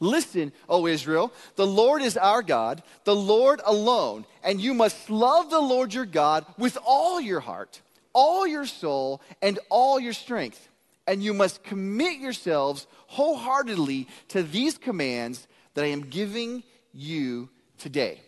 Listen, 0.00 0.52
O 0.68 0.86
Israel, 0.86 1.32
the 1.56 1.66
Lord 1.66 2.02
is 2.02 2.16
our 2.16 2.42
God, 2.42 2.82
the 3.04 3.16
Lord 3.16 3.60
alone, 3.64 4.26
and 4.42 4.60
you 4.60 4.74
must 4.74 5.08
love 5.10 5.48
the 5.48 5.60
Lord 5.60 5.94
your 5.94 6.06
God 6.06 6.44
with 6.58 6.76
all 6.84 7.20
your 7.20 7.40
heart, 7.40 7.80
all 8.12 8.46
your 8.46 8.66
soul, 8.66 9.22
and 9.40 9.58
all 9.70 9.98
your 9.98 10.12
strength 10.12 10.68
and 11.06 11.22
you 11.22 11.34
must 11.34 11.62
commit 11.62 12.18
yourselves 12.20 12.86
wholeheartedly 13.08 14.08
to 14.28 14.42
these 14.42 14.78
commands 14.78 15.46
that 15.74 15.84
I 15.84 15.88
am 15.88 16.02
giving 16.02 16.62
you 16.92 17.48
today. 17.78 18.20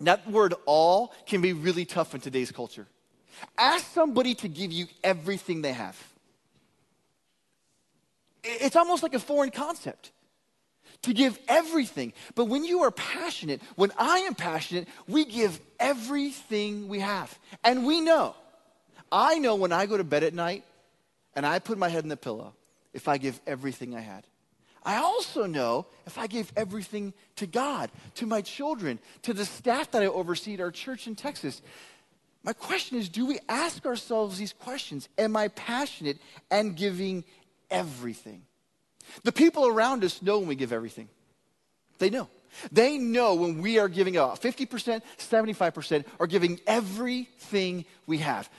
That 0.00 0.28
word 0.30 0.54
all 0.66 1.12
can 1.26 1.40
be 1.40 1.52
really 1.52 1.84
tough 1.84 2.14
in 2.14 2.20
today's 2.20 2.50
culture. 2.50 2.86
Ask 3.56 3.92
somebody 3.92 4.34
to 4.36 4.48
give 4.48 4.72
you 4.72 4.86
everything 5.04 5.62
they 5.62 5.72
have. 5.72 5.96
It's 8.42 8.76
almost 8.76 9.02
like 9.02 9.14
a 9.14 9.18
foreign 9.18 9.50
concept 9.50 10.12
to 11.02 11.12
give 11.12 11.38
everything. 11.48 12.12
But 12.34 12.46
when 12.46 12.64
you 12.64 12.82
are 12.82 12.90
passionate, 12.90 13.60
when 13.76 13.92
I 13.98 14.20
am 14.20 14.34
passionate, 14.34 14.88
we 15.06 15.24
give 15.24 15.60
everything 15.78 16.88
we 16.88 17.00
have. 17.00 17.38
And 17.64 17.86
we 17.86 18.00
know, 18.00 18.34
I 19.12 19.38
know 19.38 19.54
when 19.54 19.72
I 19.72 19.86
go 19.86 19.96
to 19.96 20.04
bed 20.04 20.24
at 20.24 20.34
night, 20.34 20.64
and 21.34 21.46
I 21.46 21.58
put 21.58 21.78
my 21.78 21.88
head 21.88 22.02
in 22.02 22.08
the 22.08 22.16
pillow 22.16 22.54
if 22.92 23.08
I 23.08 23.18
give 23.18 23.40
everything 23.46 23.94
I 23.94 24.00
had. 24.00 24.26
I 24.82 24.96
also 24.96 25.46
know 25.46 25.86
if 26.06 26.16
I 26.16 26.26
gave 26.26 26.50
everything 26.56 27.12
to 27.36 27.46
God, 27.46 27.90
to 28.16 28.26
my 28.26 28.40
children, 28.40 28.98
to 29.22 29.34
the 29.34 29.44
staff 29.44 29.90
that 29.90 30.02
I 30.02 30.06
oversee 30.06 30.54
at 30.54 30.60
our 30.60 30.70
church 30.70 31.06
in 31.06 31.14
Texas. 31.14 31.60
My 32.42 32.54
question 32.54 32.96
is 32.96 33.08
do 33.08 33.26
we 33.26 33.38
ask 33.48 33.84
ourselves 33.84 34.38
these 34.38 34.54
questions? 34.54 35.08
Am 35.18 35.36
I 35.36 35.48
passionate 35.48 36.18
and 36.50 36.76
giving 36.76 37.24
everything? 37.70 38.42
The 39.24 39.32
people 39.32 39.66
around 39.66 40.04
us 40.04 40.22
know 40.22 40.38
when 40.38 40.48
we 40.48 40.54
give 40.54 40.72
everything. 40.72 41.08
They 41.98 42.10
know. 42.10 42.28
They 42.72 42.98
know 42.98 43.34
when 43.34 43.60
we 43.60 43.78
are 43.78 43.88
giving 43.88 44.16
out 44.16 44.40
50%, 44.40 45.02
75%, 45.18 46.04
or 46.18 46.26
giving 46.26 46.58
everything 46.66 47.84
we 48.06 48.18
have. 48.18 48.50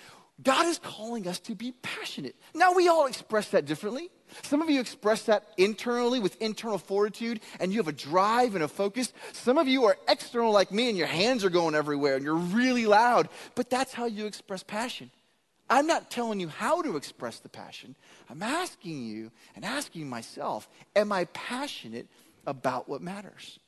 God 0.44 0.66
is 0.68 0.80
calling 0.80 1.28
us 1.28 1.40
to 1.42 1.56
be 1.56 1.74
passionate. 1.82 2.36
Now, 2.54 2.74
we 2.74 2.88
all 2.88 3.06
express 3.06 3.50
that 3.50 3.66
differently. 3.66 4.10
Some 4.44 4.62
of 4.62 4.70
you 4.70 4.80
express 4.80 5.24
that 5.24 5.48
internally 5.58 6.20
with 6.20 6.42
internal 6.42 6.78
fortitude 6.78 7.42
and 7.60 7.72
you 7.72 7.80
have 7.80 7.88
a 7.88 7.94
drive 7.94 8.56
and 8.56 8.64
a 8.64 8.68
focus. 8.68 9.14
Some 9.34 9.58
of 9.58 9.68
you 9.68 9.86
are 9.86 9.98
external 10.08 10.52
like 10.52 10.72
me 10.72 10.90
and 10.90 10.98
your 10.98 11.08
hands 11.08 11.44
are 11.44 11.50
going 11.50 11.76
everywhere 11.76 12.16
and 12.16 12.24
you're 12.24 12.36
really 12.36 12.86
loud, 12.86 13.30
but 13.56 13.70
that's 13.70 13.94
how 13.94 14.06
you 14.06 14.26
express 14.26 14.64
passion. 14.64 15.12
I'm 15.70 15.88
not 15.88 16.10
telling 16.10 16.40
you 16.40 16.50
how 16.50 16.82
to 16.82 16.98
express 16.98 17.40
the 17.40 17.50
passion. 17.50 17.96
I'm 18.30 18.44
asking 18.44 19.06
you 19.06 19.32
and 19.56 19.64
asking 19.64 20.10
myself, 20.10 20.68
am 20.96 21.12
I 21.12 21.26
passionate 21.26 22.08
about 22.46 22.90
what 22.90 23.02
matters? 23.02 23.60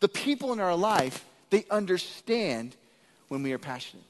The 0.00 0.08
people 0.08 0.52
in 0.52 0.60
our 0.60 0.76
life, 0.76 1.24
they 1.50 1.64
understand 1.70 2.76
when 3.28 3.42
we 3.42 3.52
are 3.52 3.58
passionate. 3.58 4.06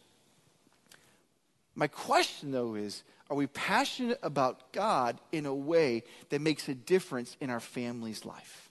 My 1.74 1.86
question, 1.86 2.52
though, 2.52 2.74
is 2.74 3.02
are 3.30 3.36
we 3.36 3.46
passionate 3.46 4.18
about 4.22 4.72
God 4.72 5.18
in 5.32 5.46
a 5.46 5.54
way 5.54 6.04
that 6.28 6.40
makes 6.40 6.68
a 6.68 6.74
difference 6.74 7.36
in 7.40 7.50
our 7.50 7.60
family's 7.60 8.24
life? 8.24 8.70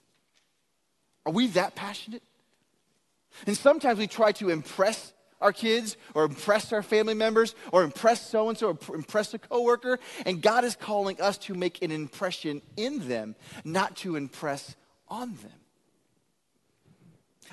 Are 1.26 1.32
we 1.32 1.48
that 1.48 1.74
passionate? 1.74 2.22
And 3.46 3.56
sometimes 3.56 3.98
we 3.98 4.06
try 4.06 4.32
to 4.32 4.50
impress 4.50 5.12
our 5.40 5.52
kids 5.52 5.96
or 6.14 6.24
impress 6.24 6.72
our 6.72 6.82
family 6.82 7.14
members 7.14 7.54
or 7.72 7.82
impress 7.82 8.30
so 8.30 8.48
and 8.48 8.56
so 8.56 8.78
or 8.88 8.94
impress 8.94 9.34
a 9.34 9.38
coworker, 9.38 9.98
and 10.24 10.40
God 10.40 10.64
is 10.64 10.76
calling 10.76 11.20
us 11.20 11.36
to 11.38 11.54
make 11.54 11.82
an 11.82 11.90
impression 11.90 12.62
in 12.76 13.08
them, 13.08 13.34
not 13.64 13.96
to 13.96 14.16
impress 14.16 14.76
on 15.08 15.34
them. 15.36 15.63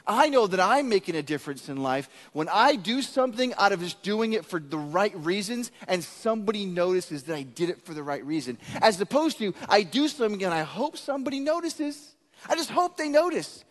I 0.05 0.29
know 0.29 0.47
that 0.47 0.59
I'm 0.59 0.89
making 0.89 1.15
a 1.15 1.21
difference 1.21 1.69
in 1.69 1.83
life 1.83 2.09
when 2.33 2.49
I 2.49 2.75
do 2.75 3.01
something 3.01 3.53
out 3.55 3.71
of 3.71 3.81
just 3.81 4.01
doing 4.03 4.33
it 4.33 4.45
for 4.45 4.59
the 4.59 4.77
right 4.77 5.15
reasons 5.15 5.71
and 5.87 6.03
somebody 6.03 6.65
notices 6.65 7.23
that 7.23 7.35
I 7.35 7.43
did 7.43 7.69
it 7.69 7.81
for 7.83 7.93
the 7.93 8.03
right 8.03 8.25
reason. 8.25 8.57
As 8.81 8.99
opposed 8.99 9.37
to, 9.39 9.53
I 9.69 9.83
do 9.83 10.07
something 10.07 10.43
and 10.43 10.53
I 10.53 10.61
hope 10.63 10.97
somebody 10.97 11.39
notices. 11.39 12.15
I 12.49 12.55
just 12.55 12.69
hope 12.71 12.97
they 12.97 13.09
notice. 13.09 13.63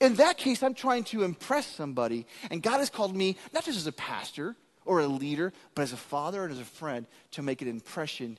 In 0.00 0.16
that 0.16 0.36
case, 0.36 0.62
I'm 0.62 0.74
trying 0.74 1.04
to 1.04 1.22
impress 1.22 1.64
somebody, 1.66 2.26
and 2.50 2.60
God 2.60 2.78
has 2.78 2.90
called 2.90 3.14
me, 3.14 3.36
not 3.52 3.64
just 3.64 3.78
as 3.78 3.86
a 3.86 3.92
pastor 3.92 4.56
or 4.84 4.98
a 4.98 5.06
leader, 5.06 5.52
but 5.76 5.82
as 5.82 5.92
a 5.92 5.96
father 5.96 6.42
and 6.42 6.52
as 6.52 6.58
a 6.58 6.64
friend 6.64 7.06
to 7.32 7.42
make 7.42 7.62
an 7.62 7.68
impression 7.68 8.36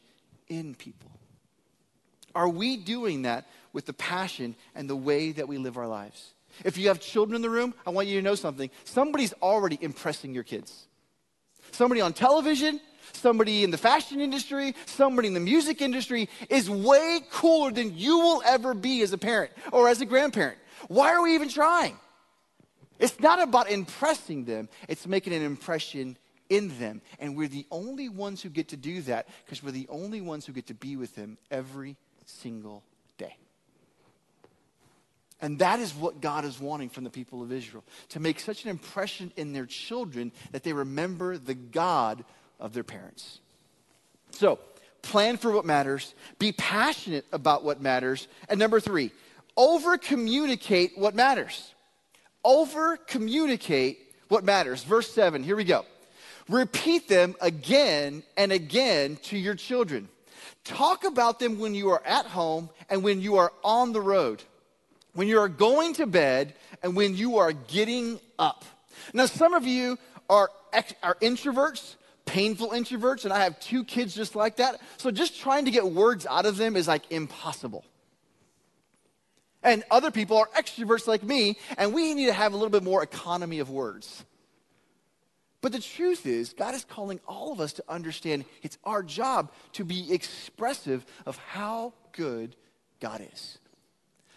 in 0.49 0.75
people. 0.75 1.09
Are 2.35 2.49
we 2.49 2.75
doing 2.75 3.21
that 3.21 3.47
with 3.71 3.85
the 3.85 3.93
passion 3.93 4.55
and 4.75 4.89
the 4.89 4.95
way 4.95 5.31
that 5.31 5.47
we 5.47 5.57
live 5.57 5.77
our 5.77 5.87
lives? 5.87 6.32
If 6.63 6.77
you 6.77 6.87
have 6.87 6.99
children 6.99 7.35
in 7.35 7.41
the 7.41 7.49
room, 7.49 7.73
I 7.85 7.89
want 7.89 8.07
you 8.07 8.15
to 8.17 8.21
know 8.21 8.35
something. 8.35 8.69
Somebody's 8.83 9.33
already 9.41 9.77
impressing 9.81 10.33
your 10.33 10.43
kids. 10.43 10.87
Somebody 11.71 12.01
on 12.01 12.13
television, 12.13 12.79
somebody 13.13 13.63
in 13.63 13.71
the 13.71 13.77
fashion 13.77 14.21
industry, 14.21 14.75
somebody 14.85 15.27
in 15.27 15.33
the 15.33 15.39
music 15.39 15.81
industry 15.81 16.29
is 16.49 16.69
way 16.69 17.21
cooler 17.31 17.71
than 17.71 17.97
you 17.97 18.19
will 18.19 18.43
ever 18.45 18.73
be 18.73 19.01
as 19.01 19.13
a 19.13 19.17
parent 19.17 19.51
or 19.71 19.89
as 19.89 20.01
a 20.01 20.05
grandparent. 20.05 20.57
Why 20.87 21.13
are 21.13 21.21
we 21.21 21.35
even 21.35 21.49
trying? 21.49 21.97
It's 22.99 23.19
not 23.19 23.41
about 23.41 23.69
impressing 23.69 24.45
them, 24.45 24.69
it's 24.87 25.07
making 25.07 25.33
an 25.33 25.41
impression 25.41 26.17
in 26.49 26.77
them. 26.79 27.01
And 27.19 27.35
we're 27.35 27.47
the 27.47 27.65
only 27.71 28.09
ones 28.09 28.41
who 28.41 28.49
get 28.49 28.69
to 28.69 28.77
do 28.77 29.01
that 29.03 29.27
because 29.45 29.63
we're 29.63 29.71
the 29.71 29.87
only 29.89 30.21
ones 30.21 30.45
who 30.45 30.53
get 30.53 30.67
to 30.67 30.73
be 30.73 30.95
with 30.95 31.15
them 31.15 31.37
every 31.49 31.97
single. 32.25 32.83
And 35.43 35.59
that 35.59 35.81
is 35.81 35.93
what 35.93 36.21
God 36.21 36.45
is 36.45 36.57
wanting 36.57 36.87
from 36.87 37.03
the 37.03 37.09
people 37.09 37.43
of 37.43 37.51
Israel 37.51 37.83
to 38.09 38.21
make 38.21 38.39
such 38.39 38.63
an 38.63 38.69
impression 38.69 39.33
in 39.35 39.51
their 39.51 39.65
children 39.65 40.31
that 40.53 40.63
they 40.63 40.71
remember 40.71 41.37
the 41.37 41.53
God 41.53 42.23
of 42.61 42.71
their 42.71 42.85
parents. 42.85 43.41
So, 44.31 44.57
plan 45.01 45.35
for 45.35 45.51
what 45.51 45.65
matters, 45.65 46.15
be 46.39 46.53
passionate 46.53 47.25
about 47.33 47.65
what 47.65 47.81
matters, 47.81 48.29
and 48.47 48.57
number 48.57 48.79
three, 48.79 49.11
over 49.57 49.97
communicate 49.97 50.97
what 50.97 51.13
matters. 51.13 51.73
Over 52.45 52.95
communicate 52.95 53.99
what 54.29 54.45
matters. 54.45 54.85
Verse 54.85 55.11
7, 55.11 55.43
here 55.43 55.57
we 55.57 55.65
go. 55.65 55.85
Repeat 56.47 57.09
them 57.09 57.35
again 57.41 58.23
and 58.37 58.53
again 58.53 59.17
to 59.23 59.37
your 59.37 59.55
children. 59.55 60.07
Talk 60.63 61.03
about 61.03 61.39
them 61.39 61.59
when 61.59 61.75
you 61.75 61.89
are 61.89 62.01
at 62.05 62.27
home 62.27 62.69
and 62.89 63.03
when 63.03 63.19
you 63.19 63.35
are 63.35 63.51
on 63.61 63.91
the 63.91 63.99
road 63.99 64.41
when 65.13 65.27
you 65.27 65.39
are 65.39 65.49
going 65.49 65.93
to 65.95 66.05
bed 66.05 66.53
and 66.81 66.95
when 66.95 67.15
you 67.15 67.37
are 67.37 67.53
getting 67.53 68.19
up. 68.37 68.65
Now, 69.13 69.25
some 69.25 69.53
of 69.53 69.65
you 69.65 69.97
are, 70.29 70.49
are 71.01 71.15
introverts, 71.15 71.95
painful 72.25 72.69
introverts, 72.69 73.23
and 73.23 73.33
I 73.33 73.43
have 73.43 73.59
two 73.59 73.83
kids 73.83 74.15
just 74.15 74.35
like 74.35 74.57
that. 74.57 74.81
So 74.97 75.11
just 75.11 75.39
trying 75.39 75.65
to 75.65 75.71
get 75.71 75.85
words 75.85 76.25
out 76.25 76.45
of 76.45 76.57
them 76.57 76.75
is 76.75 76.87
like 76.87 77.11
impossible. 77.11 77.85
And 79.61 79.83
other 79.89 80.11
people 80.11 80.37
are 80.37 80.49
extroverts 80.57 81.07
like 81.07 81.23
me, 81.23 81.57
and 81.77 81.93
we 81.93 82.13
need 82.13 82.25
to 82.25 82.33
have 82.33 82.53
a 82.53 82.55
little 82.55 82.69
bit 82.69 82.83
more 82.83 83.01
economy 83.01 83.59
of 83.59 83.69
words. 83.69 84.25
But 85.61 85.71
the 85.71 85.79
truth 85.79 86.25
is, 86.25 86.51
God 86.51 86.75
is 86.75 86.83
calling 86.83 87.21
all 87.25 87.53
of 87.53 87.61
us 87.61 87.71
to 87.73 87.83
understand 87.87 88.43
it's 88.63 88.77
our 88.83 89.01
job 89.01 89.53
to 89.73 89.85
be 89.85 90.11
expressive 90.11 91.05
of 91.25 91.37
how 91.37 91.93
good 92.11 92.57
God 92.99 93.25
is 93.33 93.59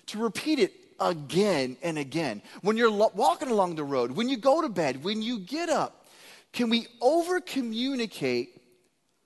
to 0.07 0.19
repeat 0.19 0.59
it 0.59 0.73
again 1.01 1.77
and 1.83 1.99
again. 1.99 2.42
When 2.62 2.77
you're 2.77 2.90
lo- 2.90 3.12
walking 3.14 3.51
along 3.51 3.75
the 3.75 3.85
road, 3.85 4.12
when 4.12 4.29
you 4.29 4.37
go 4.37 4.62
to 4.62 4.69
bed, 4.69 5.05
when 5.05 5.23
you 5.23 5.38
get 5.38 5.69
up, 5.69 6.07
can 6.53 6.71
we 6.71 6.87
over 7.01 7.40
communicate 7.40 8.61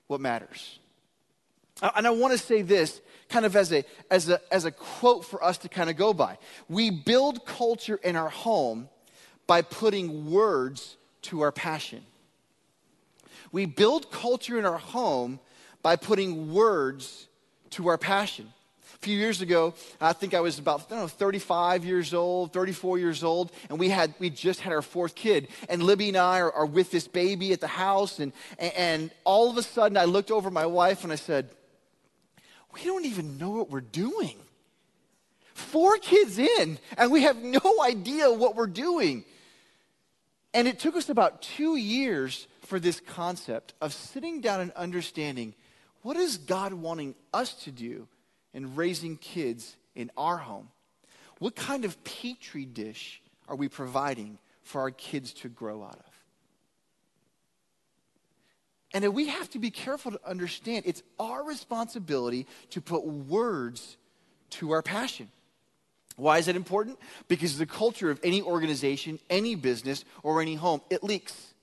what 0.07 0.19
matters? 0.19 0.79
Uh, 1.81 1.91
and 1.95 2.05
I 2.05 2.09
want 2.11 2.33
to 2.33 2.37
say 2.37 2.61
this 2.61 3.01
kind 3.29 3.45
of 3.45 3.55
as 3.55 3.71
a, 3.71 3.85
as, 4.09 4.29
a, 4.29 4.41
as 4.53 4.65
a 4.65 4.71
quote 4.71 5.23
for 5.25 5.43
us 5.43 5.57
to 5.59 5.69
kind 5.69 5.89
of 5.89 5.95
go 5.95 6.13
by. 6.13 6.37
We 6.67 6.89
build 6.89 7.45
culture 7.45 7.99
in 8.03 8.15
our 8.15 8.29
home 8.29 8.89
by 9.47 9.61
putting 9.61 10.29
words 10.29 10.97
to 11.23 11.41
our 11.41 11.51
passion. 11.51 12.03
We 13.51 13.65
build 13.65 14.11
culture 14.11 14.59
in 14.59 14.65
our 14.65 14.77
home 14.77 15.39
by 15.81 15.95
putting 15.95 16.53
words 16.53 17.27
to 17.71 17.87
our 17.87 17.97
passion 17.97 18.51
few 19.01 19.17
years 19.17 19.41
ago, 19.41 19.73
I 19.99 20.13
think 20.13 20.35
I 20.35 20.41
was 20.41 20.59
about 20.59 20.91
I 20.91 20.95
know, 20.95 21.07
35 21.07 21.83
years 21.85 22.13
old, 22.13 22.53
34 22.53 22.99
years 22.99 23.23
old, 23.23 23.51
and 23.69 23.79
we 23.79 23.89
had 23.89 24.13
we 24.19 24.29
just 24.29 24.59
had 24.59 24.71
our 24.71 24.83
fourth 24.83 25.15
kid. 25.15 25.47
And 25.69 25.81
Libby 25.81 26.09
and 26.09 26.17
I 26.17 26.39
are, 26.39 26.51
are 26.51 26.65
with 26.67 26.91
this 26.91 27.07
baby 27.07 27.51
at 27.51 27.61
the 27.61 27.67
house, 27.67 28.19
and, 28.19 28.31
and 28.59 29.09
all 29.23 29.49
of 29.49 29.57
a 29.57 29.63
sudden 29.63 29.97
I 29.97 30.05
looked 30.05 30.29
over 30.29 30.51
my 30.51 30.67
wife 30.67 31.03
and 31.03 31.11
I 31.11 31.15
said, 31.15 31.49
We 32.73 32.83
don't 32.83 33.05
even 33.05 33.39
know 33.39 33.49
what 33.49 33.71
we're 33.71 33.81
doing. 33.81 34.37
Four 35.55 35.97
kids 35.97 36.37
in, 36.37 36.77
and 36.95 37.11
we 37.11 37.23
have 37.23 37.37
no 37.37 37.59
idea 37.83 38.31
what 38.31 38.55
we're 38.55 38.67
doing. 38.67 39.25
And 40.53 40.67
it 40.67 40.79
took 40.79 40.95
us 40.95 41.09
about 41.09 41.41
two 41.41 41.75
years 41.75 42.45
for 42.61 42.79
this 42.79 42.99
concept 42.99 43.73
of 43.81 43.93
sitting 43.93 44.41
down 44.41 44.59
and 44.59 44.71
understanding 44.73 45.55
what 46.03 46.17
is 46.17 46.37
God 46.37 46.73
wanting 46.73 47.15
us 47.33 47.53
to 47.63 47.71
do 47.71 48.07
and 48.53 48.77
raising 48.77 49.17
kids 49.17 49.75
in 49.95 50.11
our 50.17 50.37
home, 50.37 50.69
what 51.39 51.55
kind 51.55 51.85
of 51.85 52.01
petri 52.03 52.65
dish 52.65 53.21
are 53.47 53.55
we 53.55 53.67
providing 53.67 54.37
for 54.63 54.81
our 54.81 54.91
kids 54.91 55.33
to 55.33 55.49
grow 55.49 55.83
out 55.83 55.95
of? 55.95 56.11
And 58.93 59.13
we 59.13 59.27
have 59.27 59.49
to 59.51 59.59
be 59.59 59.71
careful 59.71 60.11
to 60.11 60.19
understand 60.25 60.83
it's 60.85 61.01
our 61.19 61.43
responsibility 61.43 62.45
to 62.71 62.81
put 62.81 63.05
words 63.05 63.97
to 64.51 64.71
our 64.71 64.81
passion. 64.81 65.29
Why 66.17 66.37
is 66.37 66.47
that 66.47 66.55
important? 66.55 66.99
Because 67.27 67.57
the 67.57 67.65
culture 67.65 68.11
of 68.11 68.19
any 68.23 68.41
organization, 68.41 69.19
any 69.29 69.55
business, 69.55 70.03
or 70.23 70.41
any 70.41 70.55
home, 70.55 70.81
it 70.89 71.03
leaks. 71.03 71.53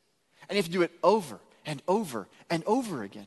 And 0.49 0.57
you 0.57 0.63
have 0.63 0.67
to 0.67 0.73
do 0.73 0.83
it 0.83 0.93
over 1.05 1.39
and 1.67 1.83
over 1.87 2.29
and 2.49 2.65
over 2.67 3.03
again. 3.03 3.27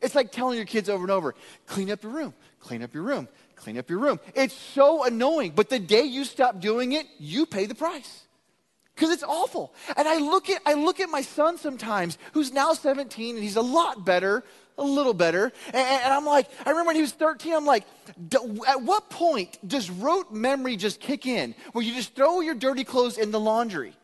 It's 0.00 0.14
like 0.14 0.32
telling 0.32 0.56
your 0.56 0.66
kids 0.66 0.88
over 0.88 1.02
and 1.04 1.10
over 1.10 1.34
clean 1.66 1.90
up 1.90 2.02
your 2.02 2.12
room, 2.12 2.34
clean 2.60 2.82
up 2.82 2.94
your 2.94 3.02
room, 3.02 3.28
clean 3.56 3.78
up 3.78 3.90
your 3.90 3.98
room. 3.98 4.18
It's 4.34 4.54
so 4.54 5.04
annoying, 5.04 5.52
but 5.54 5.68
the 5.68 5.78
day 5.78 6.02
you 6.04 6.24
stop 6.24 6.60
doing 6.60 6.92
it, 6.92 7.06
you 7.18 7.46
pay 7.46 7.66
the 7.66 7.74
price. 7.74 8.24
because 8.94 9.10
it's 9.14 9.22
awful. 9.22 9.72
And 9.96 10.06
I 10.06 10.18
look 10.18 10.50
at 10.50 10.60
I 10.66 10.74
look 10.74 11.00
at 11.00 11.08
my 11.08 11.22
son 11.22 11.56
sometimes, 11.56 12.18
who's 12.32 12.52
now 12.52 12.74
17, 12.74 13.34
and 13.36 13.42
he's 13.42 13.56
a 13.56 13.62
lot 13.62 14.04
better, 14.04 14.44
a 14.76 14.84
little 14.84 15.14
better. 15.14 15.52
And, 15.68 15.76
and 15.76 16.12
I'm 16.12 16.26
like, 16.26 16.48
I 16.66 16.70
remember 16.70 16.88
when 16.88 16.96
he 16.96 17.02
was 17.02 17.12
13, 17.12 17.54
I'm 17.54 17.64
like, 17.66 17.84
at 18.68 18.82
what 18.82 19.08
point 19.08 19.58
does 19.66 19.90
rote 19.90 20.32
memory 20.32 20.76
just 20.76 21.00
kick 21.00 21.26
in, 21.26 21.54
where 21.72 21.82
you 21.84 21.94
just 21.94 22.14
throw 22.14 22.40
your 22.40 22.54
dirty 22.54 22.84
clothes 22.84 23.16
in 23.18 23.30
the 23.30 23.40
laundry? 23.40 23.94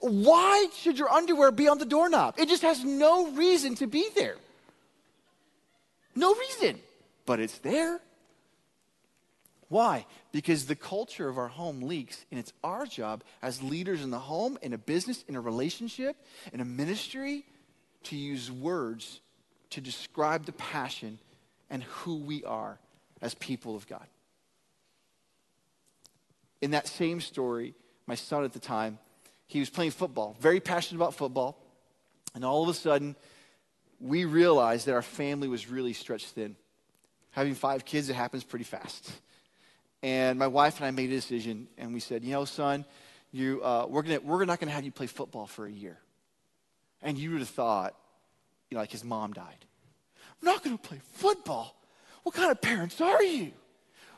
Why 0.00 0.68
should 0.74 0.98
your 0.98 1.10
underwear 1.10 1.52
be 1.52 1.68
on 1.68 1.76
the 1.78 1.84
doorknob? 1.84 2.36
It 2.38 2.48
just 2.48 2.62
has 2.62 2.82
no 2.84 3.30
reason 3.32 3.74
to 3.76 3.86
be 3.86 4.08
there. 4.16 4.36
No 6.18 6.34
reason, 6.34 6.80
but 7.26 7.38
it's 7.38 7.58
there. 7.58 8.00
Why? 9.68 10.04
Because 10.32 10.66
the 10.66 10.74
culture 10.74 11.28
of 11.28 11.38
our 11.38 11.46
home 11.46 11.82
leaks, 11.82 12.24
and 12.32 12.40
it's 12.40 12.52
our 12.64 12.86
job 12.86 13.22
as 13.40 13.62
leaders 13.62 14.02
in 14.02 14.10
the 14.10 14.18
home, 14.18 14.58
in 14.60 14.72
a 14.72 14.78
business, 14.78 15.24
in 15.28 15.36
a 15.36 15.40
relationship, 15.40 16.16
in 16.52 16.58
a 16.58 16.64
ministry, 16.64 17.44
to 18.04 18.16
use 18.16 18.50
words 18.50 19.20
to 19.70 19.80
describe 19.80 20.44
the 20.44 20.52
passion 20.52 21.20
and 21.70 21.84
who 21.84 22.16
we 22.16 22.42
are 22.42 22.80
as 23.22 23.34
people 23.34 23.76
of 23.76 23.86
God. 23.86 24.06
In 26.60 26.72
that 26.72 26.88
same 26.88 27.20
story, 27.20 27.76
my 28.08 28.16
son 28.16 28.42
at 28.42 28.52
the 28.52 28.58
time, 28.58 28.98
he 29.46 29.60
was 29.60 29.70
playing 29.70 29.92
football, 29.92 30.36
very 30.40 30.58
passionate 30.58 30.98
about 30.98 31.14
football, 31.14 31.62
and 32.34 32.44
all 32.44 32.64
of 32.64 32.68
a 32.68 32.74
sudden, 32.74 33.14
we 34.00 34.24
realized 34.24 34.86
that 34.86 34.94
our 34.94 35.02
family 35.02 35.48
was 35.48 35.68
really 35.68 35.92
stretched 35.92 36.28
thin. 36.28 36.56
Having 37.30 37.54
five 37.54 37.84
kids, 37.84 38.08
it 38.08 38.14
happens 38.14 38.44
pretty 38.44 38.64
fast. 38.64 39.10
And 40.02 40.38
my 40.38 40.46
wife 40.46 40.76
and 40.78 40.86
I 40.86 40.90
made 40.90 41.10
a 41.10 41.14
decision, 41.14 41.68
and 41.76 41.92
we 41.92 42.00
said, 42.00 42.22
you 42.22 42.32
know, 42.32 42.44
son, 42.44 42.84
you, 43.32 43.60
uh, 43.62 43.86
we're, 43.88 44.02
gonna, 44.02 44.20
we're 44.20 44.44
not 44.44 44.60
going 44.60 44.68
to 44.68 44.74
have 44.74 44.84
you 44.84 44.92
play 44.92 45.06
football 45.06 45.46
for 45.46 45.66
a 45.66 45.70
year. 45.70 45.98
And 47.02 47.18
you 47.18 47.32
would 47.32 47.40
have 47.40 47.48
thought, 47.48 47.94
you 48.70 48.76
know, 48.76 48.80
like 48.80 48.90
his 48.90 49.04
mom 49.04 49.32
died. 49.32 49.64
I'm 50.40 50.46
not 50.46 50.62
going 50.62 50.78
to 50.78 50.82
play 50.82 51.00
football. 51.14 51.74
What 52.22 52.34
kind 52.34 52.50
of 52.50 52.60
parents 52.60 53.00
are 53.00 53.22
you? 53.22 53.52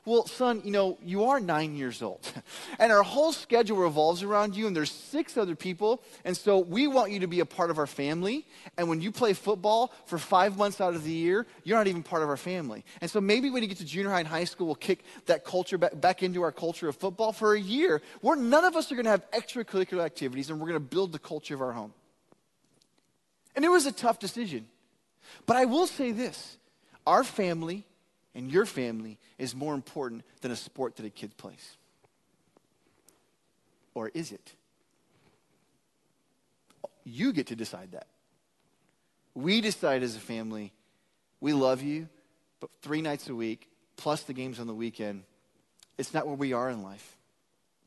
Well, 0.06 0.26
son, 0.26 0.62
you 0.64 0.70
know, 0.70 0.96
you 1.02 1.24
are 1.24 1.40
nine 1.40 1.76
years 1.76 2.02
old. 2.02 2.26
And 2.78 2.90
our 2.92 3.02
whole 3.02 3.32
schedule 3.32 3.76
revolves 3.76 4.22
around 4.22 4.56
you, 4.56 4.66
and 4.66 4.74
there's 4.74 4.90
six 4.90 5.36
other 5.36 5.54
people. 5.54 6.02
And 6.24 6.34
so 6.34 6.58
we 6.58 6.86
want 6.86 7.12
you 7.12 7.20
to 7.20 7.26
be 7.26 7.40
a 7.40 7.44
part 7.44 7.70
of 7.70 7.78
our 7.78 7.86
family. 7.86 8.46
And 8.78 8.88
when 8.88 9.02
you 9.02 9.12
play 9.12 9.34
football 9.34 9.92
for 10.06 10.16
five 10.16 10.56
months 10.56 10.80
out 10.80 10.94
of 10.94 11.04
the 11.04 11.12
year, 11.12 11.46
you're 11.62 11.76
not 11.76 11.88
even 11.88 12.02
part 12.02 12.22
of 12.22 12.30
our 12.30 12.38
family. 12.38 12.84
And 13.02 13.10
so 13.10 13.20
maybe 13.20 13.50
when 13.50 13.62
you 13.62 13.68
get 13.68 13.78
to 13.78 13.84
junior 13.84 14.10
high 14.10 14.20
and 14.20 14.28
high 14.28 14.44
school, 14.44 14.66
we'll 14.66 14.76
kick 14.76 15.04
that 15.26 15.44
culture 15.44 15.76
back, 15.76 16.00
back 16.00 16.22
into 16.22 16.40
our 16.42 16.52
culture 16.52 16.88
of 16.88 16.96
football 16.96 17.32
for 17.32 17.54
a 17.54 17.60
year, 17.60 18.00
where 18.22 18.36
none 18.36 18.64
of 18.64 18.76
us 18.76 18.90
are 18.90 18.94
going 18.94 19.04
to 19.04 19.10
have 19.10 19.30
extracurricular 19.32 20.02
activities, 20.02 20.48
and 20.48 20.58
we're 20.58 20.68
going 20.68 20.80
to 20.80 20.88
build 20.88 21.12
the 21.12 21.18
culture 21.18 21.54
of 21.54 21.60
our 21.60 21.72
home. 21.72 21.92
And 23.54 23.64
it 23.64 23.68
was 23.70 23.84
a 23.84 23.92
tough 23.92 24.18
decision. 24.18 24.66
But 25.44 25.56
I 25.56 25.66
will 25.66 25.86
say 25.86 26.12
this 26.12 26.56
our 27.06 27.24
family 27.24 27.84
and 28.34 28.50
your 28.50 28.66
family 28.66 29.18
is 29.38 29.54
more 29.54 29.74
important 29.74 30.22
than 30.40 30.50
a 30.50 30.56
sport 30.56 30.96
that 30.96 31.06
a 31.06 31.10
kid 31.10 31.36
plays. 31.36 31.76
Or 33.94 34.10
is 34.14 34.32
it? 34.32 34.52
You 37.04 37.32
get 37.32 37.48
to 37.48 37.56
decide 37.56 37.92
that. 37.92 38.06
We 39.34 39.60
decide 39.60 40.02
as 40.02 40.16
a 40.16 40.20
family, 40.20 40.72
we 41.40 41.52
love 41.52 41.82
you, 41.82 42.08
but 42.60 42.70
three 42.82 43.00
nights 43.00 43.28
a 43.28 43.34
week, 43.34 43.68
plus 43.96 44.22
the 44.22 44.32
games 44.32 44.60
on 44.60 44.66
the 44.66 44.74
weekend, 44.74 45.24
it's 45.98 46.14
not 46.14 46.26
where 46.26 46.36
we 46.36 46.52
are 46.52 46.70
in 46.70 46.82
life. 46.82 47.16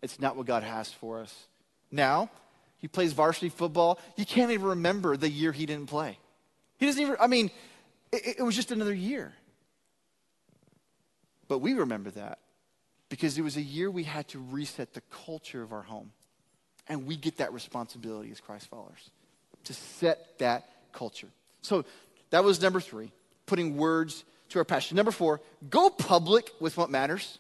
It's 0.02 0.20
not 0.20 0.36
what 0.36 0.46
God 0.46 0.64
has 0.64 0.92
for 0.92 1.20
us. 1.20 1.48
Now, 1.92 2.30
he 2.78 2.88
plays 2.88 3.14
varsity 3.14 3.50
football. 3.50 4.00
You 4.18 4.26
can't 4.26 4.52
even 4.52 4.68
remember 4.68 5.16
the 5.16 5.30
year 5.30 5.52
he 5.52 5.66
didn't 5.66 5.88
play. 5.88 6.18
He 6.78 6.86
doesn't 6.86 7.02
even, 7.02 7.16
I 7.20 7.28
mean, 7.28 7.50
it, 8.12 8.40
it 8.40 8.44
was 8.44 8.56
just 8.56 8.72
another 8.72 8.94
year. 8.94 9.34
But 11.54 11.60
we 11.60 11.76
remember 11.76 12.10
that 12.10 12.40
because 13.10 13.38
it 13.38 13.44
was 13.44 13.58
a 13.58 13.62
year 13.62 13.92
we 13.92 14.06
had 14.06 14.28
to 14.30 14.40
reset 14.40 14.96
the 14.96 15.02
culture 15.26 15.62
of 15.62 15.72
our 15.72 15.84
home. 15.84 16.10
And 16.90 17.06
we 17.06 17.16
get 17.16 17.38
that 17.38 17.54
responsibility 17.54 18.32
as 18.32 18.40
Christ 18.40 18.66
followers 18.72 19.12
to 19.66 19.74
set 19.76 20.40
that 20.40 20.68
culture. 20.94 21.28
So 21.62 21.86
that 22.32 22.44
was 22.44 22.60
number 22.60 22.82
three, 22.82 23.12
putting 23.46 23.78
words 23.78 24.24
to 24.50 24.58
our 24.58 24.66
passion. 24.66 24.98
Number 24.98 25.12
four, 25.12 25.42
go 25.70 25.92
public 25.92 26.50
with 26.60 26.76
what 26.76 26.90
matters. 26.90 27.38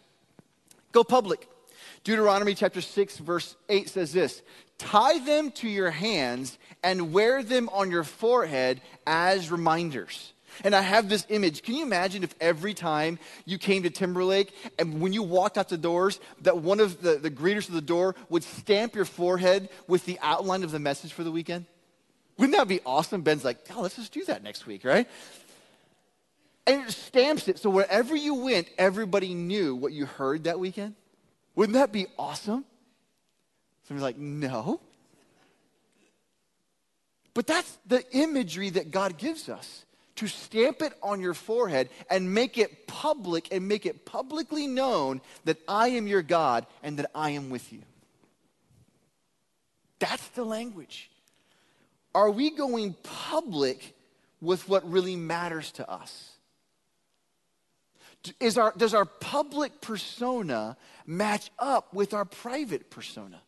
Go 0.91 1.04
public. 1.04 1.49
Deuteronomy 2.04 2.54
chapter 2.54 2.82
6, 2.82 3.17
verse 3.17 3.56
8 3.67 3.89
says 3.89 4.13
this 4.13 4.43
Tie 4.78 5.26
them 5.26 5.49
to 5.54 5.67
your 5.67 5.89
hands 5.89 6.60
and 6.84 7.13
wear 7.13 7.41
them 7.41 7.67
on 7.69 7.89
your 7.89 8.04
forehead 8.04 8.80
as 9.08 9.49
reminders. 9.49 10.34
And 10.63 10.76
I 10.76 10.82
have 10.82 11.10
this 11.10 11.26
image. 11.30 11.63
Can 11.63 11.76
you 11.76 11.84
imagine 11.84 12.24
if 12.24 12.36
every 12.39 12.74
time 12.74 13.20
you 13.46 13.58
came 13.58 13.84
to 13.84 13.89
Timberlake 13.89 14.54
and 14.78 15.02
when 15.02 15.13
you 15.13 15.24
walked 15.24 15.58
out 15.58 15.70
the 15.70 15.78
doors, 15.78 16.20
that 16.42 16.58
one 16.58 16.80
of 16.80 17.02
the, 17.02 17.16
the 17.16 17.32
greeters 17.32 17.68
of 17.68 17.74
the 17.74 17.82
door 17.82 18.16
would 18.30 18.44
stamp 18.44 18.96
your 18.96 19.06
forehead 19.06 19.70
with 19.88 20.06
the 20.06 20.20
outline 20.22 20.63
of 20.63 20.72
the 20.72 20.80
message 20.80 21.13
for 21.13 21.24
the 21.24 21.32
weekend? 21.32 21.66
Wouldn't 22.38 22.58
that 22.58 22.68
be 22.68 22.82
awesome? 22.86 23.22
Ben's 23.22 23.46
like, 23.46 23.60
oh, 23.76 23.82
let's 23.82 23.96
just 23.96 24.12
do 24.12 24.26
that 24.26 24.44
next 24.44 24.66
week, 24.66 24.84
right? 24.84 25.08
And 26.66 26.88
it 26.88 26.92
stamps 26.92 27.48
it 27.48 27.60
so 27.60 27.70
wherever 27.70 28.16
you 28.16 28.36
went, 28.36 28.70
everybody 28.78 29.34
knew 29.34 29.76
what 29.76 29.92
you 29.92 30.06
heard 30.06 30.46
that 30.46 30.60
weekend. 30.60 30.96
Wouldn't 31.56 31.74
that 31.74 31.92
be 31.92 32.08
awesome? 32.18 32.66
Somebody's 33.88 34.04
like, 34.04 34.18
no. 34.18 34.80
But 37.34 37.48
that's 37.48 37.78
the 37.86 38.04
imagery 38.16 38.70
that 38.72 38.92
God 38.92 39.18
gives 39.18 39.50
us 39.50 39.86
to 40.15 40.28
stamp 40.28 40.82
it 40.82 40.93
on 41.02 41.21
your 41.21 41.34
forehead 41.34 41.89
and 42.10 42.34
make 42.34 42.58
it 42.58 42.88
public 42.88 43.47
and 43.52 43.67
make 43.67 43.86
it 43.86 44.06
publicly 44.06 44.67
known 44.67 45.21
that 45.45 45.58
I 45.67 45.89
am 45.89 46.08
your 46.08 46.21
God 46.21 46.65
and 46.84 46.97
that 46.99 47.10
I 47.15 47.32
am 47.32 47.49
with 47.49 47.73
you. 47.73 47.82
That's 49.99 50.28
the 50.30 50.43
language. 50.43 51.10
Are 52.13 52.30
we 52.30 52.52
going 52.52 52.95
public 53.02 53.95
with 54.41 54.67
what 54.69 54.89
really 54.89 55.15
matters 55.15 55.71
to 55.73 55.89
us? 55.89 56.32
Is 58.39 58.58
our, 58.58 58.73
does 58.78 58.93
our 58.93 59.06
public 59.06 59.82
persona 59.82 60.78
match 61.06 61.49
up 61.60 61.93
with 61.93 62.13
our 62.13 62.26
private 62.26 62.89
persona? 62.89 63.41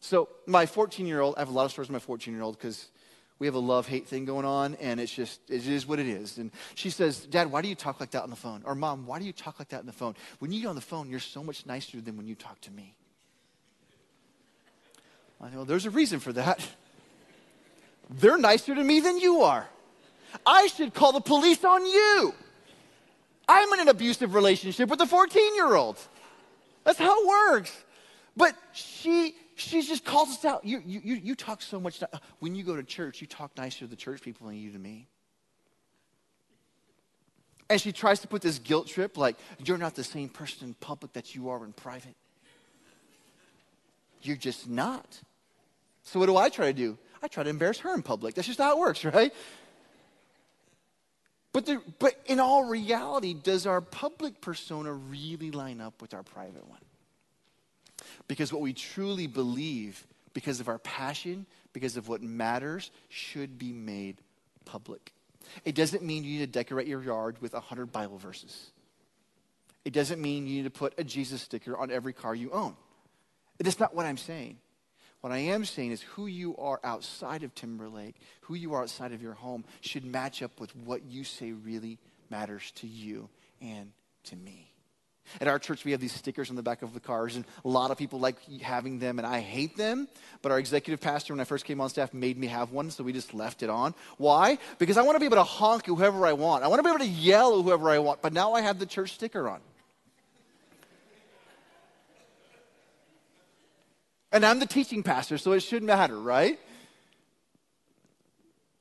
So, 0.00 0.28
my 0.46 0.66
14 0.66 1.06
year 1.06 1.20
old, 1.20 1.34
I 1.36 1.40
have 1.40 1.48
a 1.48 1.52
lot 1.52 1.64
of 1.64 1.70
stories 1.70 1.88
with 1.88 1.94
my 1.94 1.98
14 1.98 2.32
year 2.32 2.42
old 2.42 2.58
because 2.58 2.88
we 3.38 3.46
have 3.46 3.54
a 3.54 3.60
love 3.60 3.88
hate 3.88 4.06
thing 4.06 4.24
going 4.24 4.46
on, 4.46 4.76
and 4.76 5.00
it's 5.00 5.12
just, 5.12 5.40
it 5.50 5.66
is 5.66 5.86
what 5.86 5.98
it 5.98 6.06
is. 6.06 6.38
And 6.38 6.52
she 6.74 6.90
says, 6.90 7.20
Dad, 7.26 7.50
why 7.50 7.62
do 7.62 7.68
you 7.68 7.74
talk 7.74 7.98
like 7.98 8.12
that 8.12 8.22
on 8.22 8.30
the 8.30 8.36
phone? 8.36 8.62
Or, 8.64 8.74
Mom, 8.74 9.06
why 9.06 9.18
do 9.18 9.24
you 9.24 9.32
talk 9.32 9.58
like 9.58 9.68
that 9.70 9.80
on 9.80 9.86
the 9.86 9.92
phone? 9.92 10.14
When 10.38 10.52
you 10.52 10.62
get 10.62 10.68
on 10.68 10.76
the 10.76 10.80
phone, 10.80 11.10
you're 11.10 11.20
so 11.20 11.42
much 11.42 11.66
nicer 11.66 12.00
than 12.00 12.16
when 12.16 12.26
you 12.26 12.34
talk 12.34 12.60
to 12.62 12.70
me. 12.70 12.94
I 15.40 15.50
know 15.50 15.64
there's 15.64 15.84
a 15.84 15.90
reason 15.90 16.20
for 16.20 16.32
that. 16.32 16.66
They're 18.08 18.38
nicer 18.38 18.74
to 18.74 18.84
me 18.84 19.00
than 19.00 19.18
you 19.18 19.42
are. 19.42 19.68
I 20.46 20.68
should 20.68 20.94
call 20.94 21.12
the 21.12 21.20
police 21.20 21.64
on 21.64 21.84
you. 21.84 22.34
I'm 23.48 23.72
in 23.74 23.80
an 23.80 23.88
abusive 23.88 24.34
relationship 24.34 24.88
with 24.88 25.00
a 25.00 25.06
14 25.06 25.54
year 25.54 25.74
old. 25.74 25.98
That's 26.84 26.98
how 26.98 27.22
it 27.22 27.28
works. 27.28 27.72
But 28.36 28.56
she 28.72 29.34
she 29.56 29.82
just 29.82 30.04
calls 30.04 30.28
us 30.30 30.44
out. 30.44 30.64
You, 30.64 30.82
you, 30.84 31.14
you, 31.14 31.34
talk 31.34 31.62
so 31.62 31.78
much. 31.78 32.02
Uh, 32.02 32.06
when 32.40 32.54
you 32.54 32.64
go 32.64 32.76
to 32.76 32.82
church, 32.82 33.20
you 33.20 33.26
talk 33.26 33.56
nicer 33.56 33.80
to 33.80 33.86
the 33.86 33.96
church 33.96 34.20
people 34.20 34.48
than 34.48 34.56
you 34.56 34.72
to 34.72 34.78
me. 34.78 35.06
And 37.70 37.80
she 37.80 37.92
tries 37.92 38.20
to 38.20 38.28
put 38.28 38.42
this 38.42 38.58
guilt 38.58 38.88
trip 38.88 39.16
like, 39.16 39.36
you're 39.64 39.78
not 39.78 39.94
the 39.94 40.04
same 40.04 40.28
person 40.28 40.68
in 40.68 40.74
public 40.74 41.12
that 41.14 41.34
you 41.34 41.48
are 41.48 41.64
in 41.64 41.72
private. 41.72 42.16
You're 44.22 44.36
just 44.36 44.68
not. 44.68 45.20
So, 46.02 46.18
what 46.18 46.26
do 46.26 46.36
I 46.36 46.48
try 46.48 46.66
to 46.66 46.72
do? 46.72 46.98
I 47.22 47.28
try 47.28 47.42
to 47.42 47.50
embarrass 47.50 47.78
her 47.78 47.94
in 47.94 48.02
public. 48.02 48.34
That's 48.34 48.46
just 48.46 48.58
how 48.58 48.72
it 48.72 48.78
works, 48.78 49.04
right? 49.04 49.32
But, 51.52 51.68
but 52.00 52.20
in 52.26 52.40
all 52.40 52.64
reality, 52.64 53.32
does 53.32 53.66
our 53.66 53.80
public 53.80 54.40
persona 54.40 54.92
really 54.92 55.52
line 55.52 55.80
up 55.80 56.02
with 56.02 56.12
our 56.12 56.24
private 56.24 56.68
one? 56.68 56.80
Because 58.28 58.52
what 58.52 58.62
we 58.62 58.72
truly 58.72 59.26
believe, 59.26 60.06
because 60.32 60.60
of 60.60 60.68
our 60.68 60.78
passion, 60.78 61.46
because 61.72 61.96
of 61.96 62.08
what 62.08 62.22
matters, 62.22 62.90
should 63.08 63.58
be 63.58 63.72
made 63.72 64.16
public. 64.64 65.12
It 65.64 65.74
doesn't 65.74 66.02
mean 66.02 66.24
you 66.24 66.38
need 66.38 66.52
to 66.52 66.58
decorate 66.58 66.86
your 66.86 67.02
yard 67.02 67.36
with 67.40 67.52
100 67.52 67.92
Bible 67.92 68.18
verses. 68.18 68.70
It 69.84 69.92
doesn't 69.92 70.20
mean 70.20 70.46
you 70.46 70.56
need 70.56 70.64
to 70.64 70.70
put 70.70 70.94
a 70.96 71.04
Jesus 71.04 71.42
sticker 71.42 71.76
on 71.76 71.90
every 71.90 72.12
car 72.12 72.34
you 72.34 72.50
own. 72.52 72.76
Is 73.58 73.80
not 73.80 73.94
what 73.94 74.06
I'm 74.06 74.16
saying. 74.16 74.58
What 75.20 75.32
I 75.32 75.38
am 75.38 75.64
saying 75.64 75.92
is 75.92 76.02
who 76.02 76.26
you 76.26 76.54
are 76.58 76.78
outside 76.84 77.44
of 77.44 77.54
Timberlake, 77.54 78.16
who 78.42 78.54
you 78.54 78.74
are 78.74 78.82
outside 78.82 79.12
of 79.12 79.22
your 79.22 79.32
home, 79.32 79.64
should 79.80 80.04
match 80.04 80.42
up 80.42 80.60
with 80.60 80.76
what 80.76 81.04
you 81.04 81.24
say 81.24 81.52
really 81.52 81.98
matters 82.28 82.72
to 82.76 82.86
you 82.86 83.30
and 83.62 83.92
to 84.24 84.36
me. 84.36 84.73
At 85.40 85.48
our 85.48 85.58
church, 85.58 85.84
we 85.84 85.92
have 85.92 86.00
these 86.00 86.12
stickers 86.12 86.50
on 86.50 86.56
the 86.56 86.62
back 86.62 86.82
of 86.82 86.94
the 86.94 87.00
cars, 87.00 87.36
and 87.36 87.44
a 87.64 87.68
lot 87.68 87.90
of 87.90 87.98
people 87.98 88.20
like 88.20 88.36
having 88.60 88.98
them, 88.98 89.18
and 89.18 89.26
I 89.26 89.40
hate 89.40 89.76
them. 89.76 90.08
But 90.42 90.52
our 90.52 90.58
executive 90.58 91.00
pastor, 91.00 91.32
when 91.32 91.40
I 91.40 91.44
first 91.44 91.64
came 91.64 91.80
on 91.80 91.88
staff, 91.88 92.14
made 92.14 92.38
me 92.38 92.46
have 92.48 92.72
one, 92.72 92.90
so 92.90 93.02
we 93.02 93.12
just 93.12 93.34
left 93.34 93.62
it 93.62 93.70
on. 93.70 93.94
Why? 94.18 94.58
Because 94.78 94.96
I 94.96 95.02
want 95.02 95.16
to 95.16 95.20
be 95.20 95.26
able 95.26 95.36
to 95.36 95.44
honk 95.44 95.86
whoever 95.86 96.26
I 96.26 96.34
want. 96.34 96.62
I 96.62 96.68
want 96.68 96.78
to 96.78 96.82
be 96.82 96.90
able 96.90 97.04
to 97.04 97.10
yell 97.10 97.62
whoever 97.62 97.90
I 97.90 97.98
want, 97.98 98.22
but 98.22 98.32
now 98.32 98.52
I 98.52 98.60
have 98.60 98.78
the 98.78 98.86
church 98.86 99.14
sticker 99.14 99.48
on. 99.48 99.60
And 104.30 104.44
I'm 104.44 104.58
the 104.58 104.66
teaching 104.66 105.04
pastor, 105.04 105.38
so 105.38 105.52
it 105.52 105.60
shouldn't 105.60 105.86
matter, 105.86 106.18
right? 106.18 106.58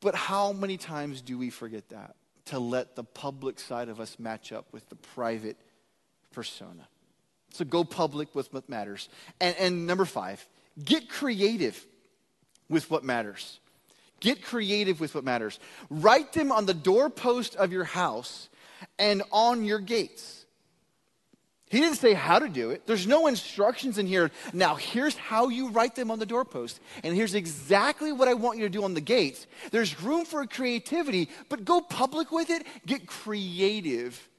But 0.01 0.15
how 0.15 0.51
many 0.51 0.77
times 0.77 1.21
do 1.21 1.37
we 1.37 1.49
forget 1.49 1.89
that? 1.89 2.15
To 2.47 2.59
let 2.59 2.95
the 2.95 3.03
public 3.03 3.59
side 3.59 3.87
of 3.87 4.01
us 4.01 4.17
match 4.19 4.51
up 4.51 4.65
with 4.73 4.89
the 4.89 4.95
private 4.95 5.55
persona. 6.33 6.87
So 7.53 7.63
go 7.63 7.83
public 7.83 8.33
with 8.35 8.51
what 8.51 8.67
matters. 8.67 9.09
And, 9.39 9.55
and 9.57 9.87
number 9.87 10.05
five, 10.05 10.45
get 10.83 11.07
creative 11.07 11.85
with 12.67 12.89
what 12.89 13.03
matters. 13.03 13.59
Get 14.19 14.43
creative 14.43 14.99
with 14.99 15.13
what 15.15 15.23
matters. 15.23 15.59
Write 15.89 16.33
them 16.33 16.51
on 16.51 16.65
the 16.65 16.73
doorpost 16.73 17.55
of 17.55 17.71
your 17.71 17.83
house 17.83 18.49
and 18.97 19.21
on 19.31 19.65
your 19.65 19.79
gates. 19.79 20.45
He 21.69 21.79
didn't 21.79 21.97
say 21.97 22.13
how 22.13 22.37
to 22.37 22.47
do 22.47 22.69
it. 22.69 22.85
There's 22.85 23.07
no 23.07 23.25
instructions 23.25 23.97
in 23.97 24.05
here. 24.05 24.29
Now, 24.53 24.75
here's 24.75 25.17
how 25.17 25.49
you 25.49 25.69
write 25.69 25.95
them 25.95 26.11
on 26.11 26.19
the 26.19 26.25
doorpost. 26.25 26.79
And 27.03 27.15
here's 27.15 27.33
exactly 27.33 28.11
what 28.11 28.27
I 28.27 28.35
want 28.35 28.59
you 28.59 28.65
to 28.65 28.69
do 28.69 28.83
on 28.83 28.93
the 28.93 29.01
gates. 29.01 29.47
There's 29.71 29.99
room 29.99 30.23
for 30.23 30.45
creativity, 30.45 31.29
but 31.49 31.65
go 31.65 31.81
public 31.81 32.31
with 32.31 32.51
it. 32.51 32.65
Get 32.85 33.07
creative 33.07 34.29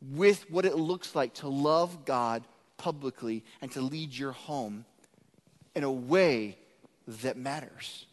with 0.00 0.50
what 0.50 0.64
it 0.64 0.76
looks 0.76 1.14
like 1.14 1.34
to 1.34 1.48
love 1.48 2.04
God 2.04 2.42
publicly 2.76 3.44
and 3.60 3.70
to 3.72 3.80
lead 3.80 4.16
your 4.16 4.32
home 4.32 4.84
in 5.74 5.84
a 5.84 5.92
way 5.92 6.56
that 7.06 7.36
matters. 7.36 8.06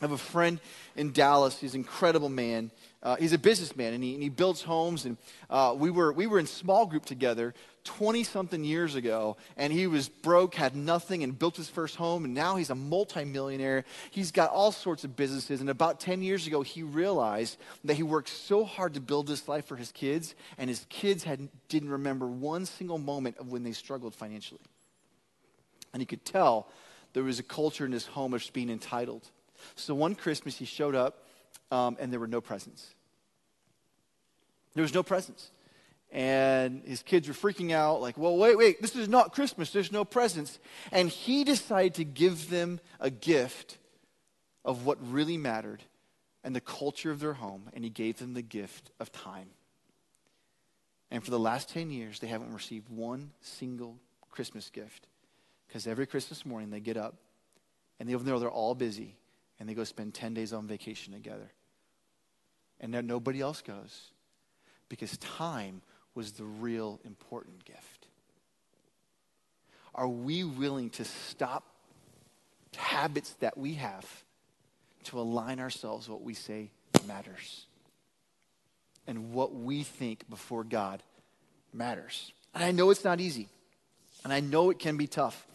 I 0.00 0.04
have 0.04 0.12
a 0.12 0.18
friend 0.18 0.60
in 0.96 1.12
Dallas. 1.12 1.58
He's 1.58 1.74
an 1.74 1.80
incredible 1.80 2.28
man. 2.28 2.70
Uh, 3.04 3.16
he's 3.16 3.34
a 3.34 3.38
businessman 3.38 3.92
and 3.92 4.02
he, 4.02 4.14
and 4.14 4.22
he 4.22 4.30
builds 4.30 4.62
homes. 4.62 5.04
And 5.04 5.18
uh, 5.50 5.74
we, 5.76 5.90
were, 5.90 6.12
we 6.12 6.26
were 6.26 6.38
in 6.38 6.46
small 6.46 6.86
group 6.86 7.04
together 7.04 7.52
20 7.84 8.24
something 8.24 8.64
years 8.64 8.94
ago. 8.94 9.36
And 9.58 9.70
he 9.70 9.86
was 9.86 10.08
broke, 10.08 10.54
had 10.54 10.74
nothing, 10.74 11.22
and 11.22 11.38
built 11.38 11.56
his 11.56 11.68
first 11.68 11.96
home. 11.96 12.24
And 12.24 12.32
now 12.32 12.56
he's 12.56 12.70
a 12.70 12.74
multimillionaire. 12.74 13.84
He's 14.10 14.32
got 14.32 14.50
all 14.50 14.72
sorts 14.72 15.04
of 15.04 15.16
businesses. 15.16 15.60
And 15.60 15.68
about 15.68 16.00
10 16.00 16.22
years 16.22 16.46
ago, 16.46 16.62
he 16.62 16.82
realized 16.82 17.58
that 17.84 17.94
he 17.94 18.02
worked 18.02 18.30
so 18.30 18.64
hard 18.64 18.94
to 18.94 19.00
build 19.00 19.26
this 19.26 19.46
life 19.48 19.66
for 19.66 19.76
his 19.76 19.92
kids. 19.92 20.34
And 20.56 20.70
his 20.70 20.86
kids 20.88 21.24
had, 21.24 21.48
didn't 21.68 21.90
remember 21.90 22.26
one 22.26 22.64
single 22.64 22.98
moment 22.98 23.36
of 23.36 23.52
when 23.52 23.64
they 23.64 23.72
struggled 23.72 24.14
financially. 24.14 24.62
And 25.92 26.00
he 26.00 26.06
could 26.06 26.24
tell 26.24 26.68
there 27.12 27.22
was 27.22 27.38
a 27.38 27.44
culture 27.44 27.84
in 27.84 27.92
his 27.92 28.06
home 28.06 28.32
of 28.32 28.50
being 28.54 28.70
entitled. 28.70 29.28
So 29.76 29.94
one 29.94 30.14
Christmas, 30.14 30.56
he 30.56 30.64
showed 30.64 30.94
up 30.94 31.23
um, 31.74 31.96
and 31.98 32.12
there 32.12 32.20
were 32.20 32.28
no 32.28 32.40
presents. 32.40 32.94
There 34.74 34.82
was 34.82 34.94
no 34.94 35.02
presents. 35.02 35.50
And 36.12 36.84
his 36.84 37.02
kids 37.02 37.26
were 37.26 37.34
freaking 37.34 37.72
out, 37.72 38.00
like, 38.00 38.16
well, 38.16 38.36
wait, 38.36 38.56
wait, 38.56 38.80
this 38.80 38.94
is 38.94 39.08
not 39.08 39.32
Christmas. 39.32 39.70
There's 39.70 39.90
no 39.90 40.04
presents. 40.04 40.60
And 40.92 41.08
he 41.08 41.42
decided 41.42 41.94
to 41.94 42.04
give 42.04 42.48
them 42.48 42.78
a 43.00 43.10
gift 43.10 43.78
of 44.64 44.86
what 44.86 44.98
really 45.10 45.36
mattered 45.36 45.82
and 46.44 46.54
the 46.54 46.60
culture 46.60 47.10
of 47.10 47.18
their 47.18 47.32
home. 47.32 47.68
And 47.72 47.82
he 47.82 47.90
gave 47.90 48.18
them 48.18 48.34
the 48.34 48.42
gift 48.42 48.92
of 49.00 49.10
time. 49.10 49.48
And 51.10 51.24
for 51.24 51.32
the 51.32 51.40
last 51.40 51.68
10 51.70 51.90
years, 51.90 52.20
they 52.20 52.28
haven't 52.28 52.54
received 52.54 52.88
one 52.88 53.32
single 53.40 53.98
Christmas 54.30 54.70
gift. 54.70 55.08
Because 55.66 55.88
every 55.88 56.06
Christmas 56.06 56.46
morning, 56.46 56.70
they 56.70 56.80
get 56.80 56.96
up 56.96 57.16
and 57.98 58.08
they 58.08 58.12
know 58.12 58.38
they're 58.38 58.48
all 58.48 58.76
busy 58.76 59.16
and 59.58 59.68
they 59.68 59.74
go 59.74 59.82
spend 59.82 60.14
10 60.14 60.34
days 60.34 60.52
on 60.52 60.68
vacation 60.68 61.12
together. 61.12 61.50
And 62.84 62.92
then 62.92 63.06
nobody 63.06 63.40
else 63.40 63.62
goes 63.62 64.10
because 64.90 65.16
time 65.16 65.80
was 66.14 66.32
the 66.32 66.44
real 66.44 67.00
important 67.06 67.64
gift. 67.64 68.08
Are 69.94 70.06
we 70.06 70.44
willing 70.44 70.90
to 70.90 71.04
stop 71.06 71.64
habits 72.76 73.30
that 73.40 73.56
we 73.56 73.74
have 73.74 74.04
to 75.04 75.18
align 75.18 75.60
ourselves 75.60 76.10
what 76.10 76.20
we 76.20 76.34
say 76.34 76.72
matters? 77.08 77.64
And 79.06 79.32
what 79.32 79.54
we 79.54 79.82
think 79.82 80.28
before 80.28 80.62
God 80.62 81.02
matters. 81.72 82.32
And 82.54 82.62
I 82.62 82.70
know 82.70 82.90
it's 82.90 83.04
not 83.04 83.18
easy. 83.18 83.48
And 84.24 84.32
I 84.32 84.40
know 84.40 84.68
it 84.68 84.78
can 84.78 84.98
be 84.98 85.06
tough. 85.06 85.46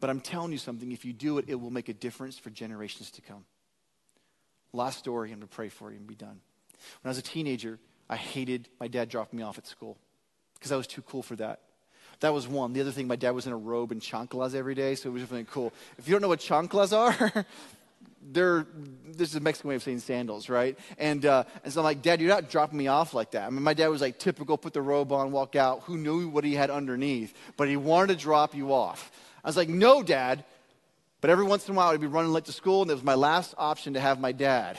But 0.00 0.08
I'm 0.08 0.20
telling 0.20 0.52
you 0.52 0.58
something, 0.58 0.92
if 0.92 1.04
you 1.04 1.12
do 1.12 1.36
it, 1.36 1.44
it 1.46 1.56
will 1.56 1.70
make 1.70 1.90
a 1.90 1.94
difference 1.94 2.38
for 2.38 2.48
generations 2.48 3.10
to 3.10 3.20
come. 3.20 3.44
Last 4.72 4.98
story, 4.98 5.30
I'm 5.30 5.40
going 5.40 5.48
to 5.48 5.54
pray 5.54 5.68
for 5.68 5.90
you 5.90 5.98
and 5.98 6.06
be 6.06 6.14
done. 6.14 6.40
When 7.02 7.08
I 7.08 7.10
was 7.10 7.18
a 7.18 7.22
teenager, 7.22 7.78
I 8.08 8.16
hated 8.16 8.68
my 8.80 8.88
dad 8.88 9.08
dropping 9.08 9.38
me 9.38 9.44
off 9.44 9.58
at 9.58 9.66
school 9.66 9.96
because 10.54 10.72
I 10.72 10.76
was 10.76 10.86
too 10.86 11.02
cool 11.02 11.22
for 11.22 11.36
that. 11.36 11.60
That 12.20 12.32
was 12.32 12.46
one. 12.46 12.72
The 12.72 12.80
other 12.80 12.90
thing, 12.90 13.06
my 13.06 13.16
dad 13.16 13.32
was 13.32 13.46
in 13.46 13.52
a 13.52 13.56
robe 13.56 13.92
and 13.92 14.00
chanclas 14.00 14.54
every 14.54 14.74
day, 14.74 14.94
so 14.94 15.08
it 15.08 15.12
was 15.12 15.30
really 15.30 15.44
cool. 15.44 15.72
If 15.98 16.08
you 16.08 16.12
don't 16.14 16.22
know 16.22 16.28
what 16.28 16.40
chanclas 16.40 16.96
are, 16.96 17.44
they're 18.32 18.66
this 19.06 19.30
is 19.30 19.36
a 19.36 19.40
Mexican 19.40 19.68
way 19.68 19.74
of 19.74 19.82
saying 19.82 19.98
sandals, 20.00 20.48
right? 20.48 20.78
And 20.98 21.26
uh, 21.26 21.44
and 21.62 21.72
so 21.72 21.80
I'm 21.80 21.84
like, 21.84 22.02
Dad, 22.02 22.20
you're 22.20 22.30
not 22.30 22.50
dropping 22.50 22.78
me 22.78 22.86
off 22.86 23.14
like 23.14 23.32
that. 23.32 23.46
I 23.46 23.50
mean, 23.50 23.62
my 23.62 23.74
dad 23.74 23.88
was 23.88 24.00
like 24.00 24.18
typical, 24.18 24.56
put 24.56 24.72
the 24.72 24.82
robe 24.82 25.12
on, 25.12 25.32
walk 25.32 25.56
out. 25.56 25.82
Who 25.84 25.98
knew 25.98 26.28
what 26.28 26.44
he 26.44 26.54
had 26.54 26.70
underneath? 26.70 27.34
But 27.56 27.68
he 27.68 27.76
wanted 27.76 28.16
to 28.16 28.22
drop 28.22 28.54
you 28.54 28.72
off. 28.72 29.10
I 29.44 29.48
was 29.48 29.56
like, 29.56 29.68
no, 29.68 30.02
Dad. 30.02 30.44
But 31.20 31.30
every 31.30 31.44
once 31.44 31.66
in 31.68 31.74
a 31.74 31.76
while, 31.76 31.88
I'd 31.88 32.00
be 32.00 32.06
running 32.06 32.32
late 32.32 32.44
to 32.46 32.52
school, 32.52 32.82
and 32.82 32.90
it 32.90 32.94
was 32.94 33.02
my 33.02 33.14
last 33.14 33.54
option 33.56 33.94
to 33.94 34.00
have 34.00 34.20
my 34.20 34.32
dad 34.32 34.78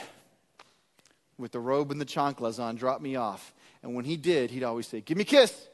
with 1.38 1.52
the 1.52 1.60
robe 1.60 1.90
and 1.90 2.00
the 2.00 2.06
chanclas 2.06 2.58
on 2.58 2.76
drop 2.76 3.00
me 3.00 3.16
off. 3.16 3.52
And 3.82 3.94
when 3.94 4.04
he 4.04 4.16
did, 4.16 4.50
he'd 4.50 4.64
always 4.64 4.86
say, 4.86 5.00
Give 5.00 5.16
me 5.16 5.22
a 5.22 5.26
kiss. 5.26 5.68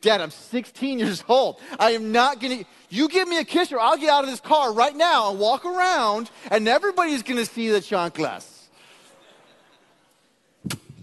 Dad, 0.00 0.20
I'm 0.20 0.30
16 0.30 0.98
years 0.98 1.24
old. 1.28 1.58
I 1.78 1.92
am 1.92 2.12
not 2.12 2.38
going 2.38 2.58
to. 2.58 2.64
You 2.90 3.08
give 3.08 3.26
me 3.26 3.38
a 3.38 3.44
kiss, 3.44 3.72
or 3.72 3.80
I'll 3.80 3.96
get 3.96 4.10
out 4.10 4.22
of 4.22 4.30
this 4.30 4.40
car 4.40 4.70
right 4.72 4.94
now 4.94 5.30
and 5.30 5.38
walk 5.38 5.64
around, 5.64 6.30
and 6.50 6.68
everybody's 6.68 7.22
going 7.22 7.38
to 7.38 7.46
see 7.46 7.70
the 7.70 7.80
chanclas. 7.80 8.46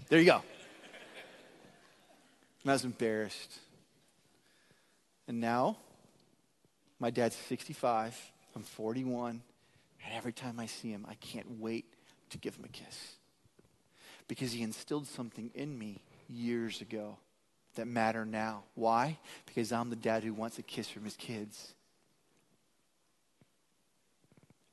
There 0.08 0.20
you 0.20 0.26
go. 0.26 0.42
And 2.62 2.70
I 2.70 2.74
was 2.74 2.84
embarrassed. 2.84 3.58
And 5.26 5.40
now, 5.40 5.78
my 7.00 7.10
dad's 7.10 7.34
65, 7.48 8.16
I'm 8.54 8.62
41, 8.62 9.42
and 10.04 10.14
every 10.14 10.32
time 10.32 10.60
I 10.60 10.66
see 10.66 10.90
him, 10.90 11.06
I 11.08 11.14
can't 11.14 11.58
wait 11.58 11.86
to 12.30 12.38
give 12.38 12.54
him 12.54 12.64
a 12.64 12.68
kiss. 12.68 13.16
Because 14.28 14.52
he 14.52 14.62
instilled 14.62 15.06
something 15.06 15.50
in 15.54 15.78
me 15.78 16.02
years 16.28 16.80
ago 16.80 17.16
that 17.74 17.86
matter 17.86 18.24
now. 18.24 18.64
Why? 18.74 19.18
Because 19.46 19.72
I'm 19.72 19.90
the 19.90 19.96
dad 19.96 20.24
who 20.24 20.34
wants 20.34 20.58
a 20.58 20.62
kiss 20.62 20.88
from 20.88 21.04
his 21.04 21.16
kids. 21.16 21.74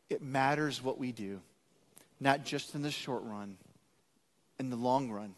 It 0.09 0.21
matters 0.21 0.83
what 0.83 0.97
we 0.97 1.12
do, 1.12 1.39
not 2.19 2.43
just 2.43 2.73
in 2.73 2.81
the 2.81 2.91
short 2.91 3.23
run, 3.23 3.57
in 4.59 4.69
the 4.69 4.75
long 4.75 5.12
run. 5.12 5.35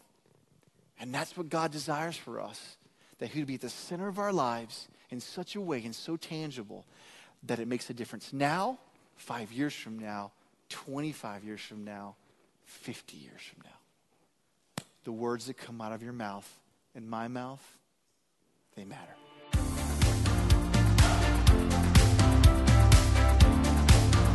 And 0.98 1.14
that's 1.14 1.36
what 1.36 1.48
God 1.48 1.72
desires 1.72 2.16
for 2.16 2.40
us 2.40 2.76
that 3.18 3.30
He 3.30 3.40
would 3.40 3.46
be 3.46 3.54
at 3.54 3.60
the 3.60 3.68
center 3.68 4.08
of 4.08 4.18
our 4.18 4.32
lives 4.32 4.88
in 5.10 5.20
such 5.20 5.54
a 5.54 5.60
way 5.60 5.84
and 5.84 5.94
so 5.94 6.16
tangible 6.16 6.84
that 7.44 7.60
it 7.60 7.68
makes 7.68 7.88
a 7.90 7.94
difference 7.94 8.32
now, 8.32 8.78
five 9.16 9.52
years 9.52 9.74
from 9.74 9.98
now, 9.98 10.32
25 10.70 11.44
years 11.44 11.60
from 11.60 11.84
now, 11.84 12.16
50 12.64 13.16
years 13.16 13.40
from 13.40 13.62
now. 13.64 13.81
The 15.04 15.12
words 15.12 15.46
that 15.46 15.56
come 15.56 15.80
out 15.80 15.92
of 15.92 16.02
your 16.02 16.12
mouth 16.12 16.48
and 16.94 17.08
my 17.08 17.28
mouth, 17.28 17.78
they 18.76 18.84
matter. 18.84 19.14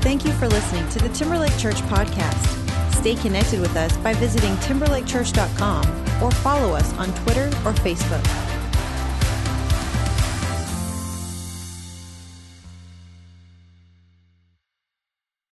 Thank 0.01 0.25
you 0.25 0.31
for 0.33 0.47
listening 0.47 0.87
to 0.89 0.99
the 0.99 1.09
Timberlake 1.09 1.57
Church 1.57 1.81
podcast. 1.83 2.93
Stay 2.93 3.15
connected 3.15 3.59
with 3.59 3.75
us 3.75 3.95
by 3.97 4.13
visiting 4.13 4.55
timberlakechurch.com 4.57 6.23
or 6.23 6.31
follow 6.31 6.73
us 6.73 6.93
on 6.93 7.13
Twitter 7.23 7.47
or 7.65 7.73
Facebook. 7.73 8.46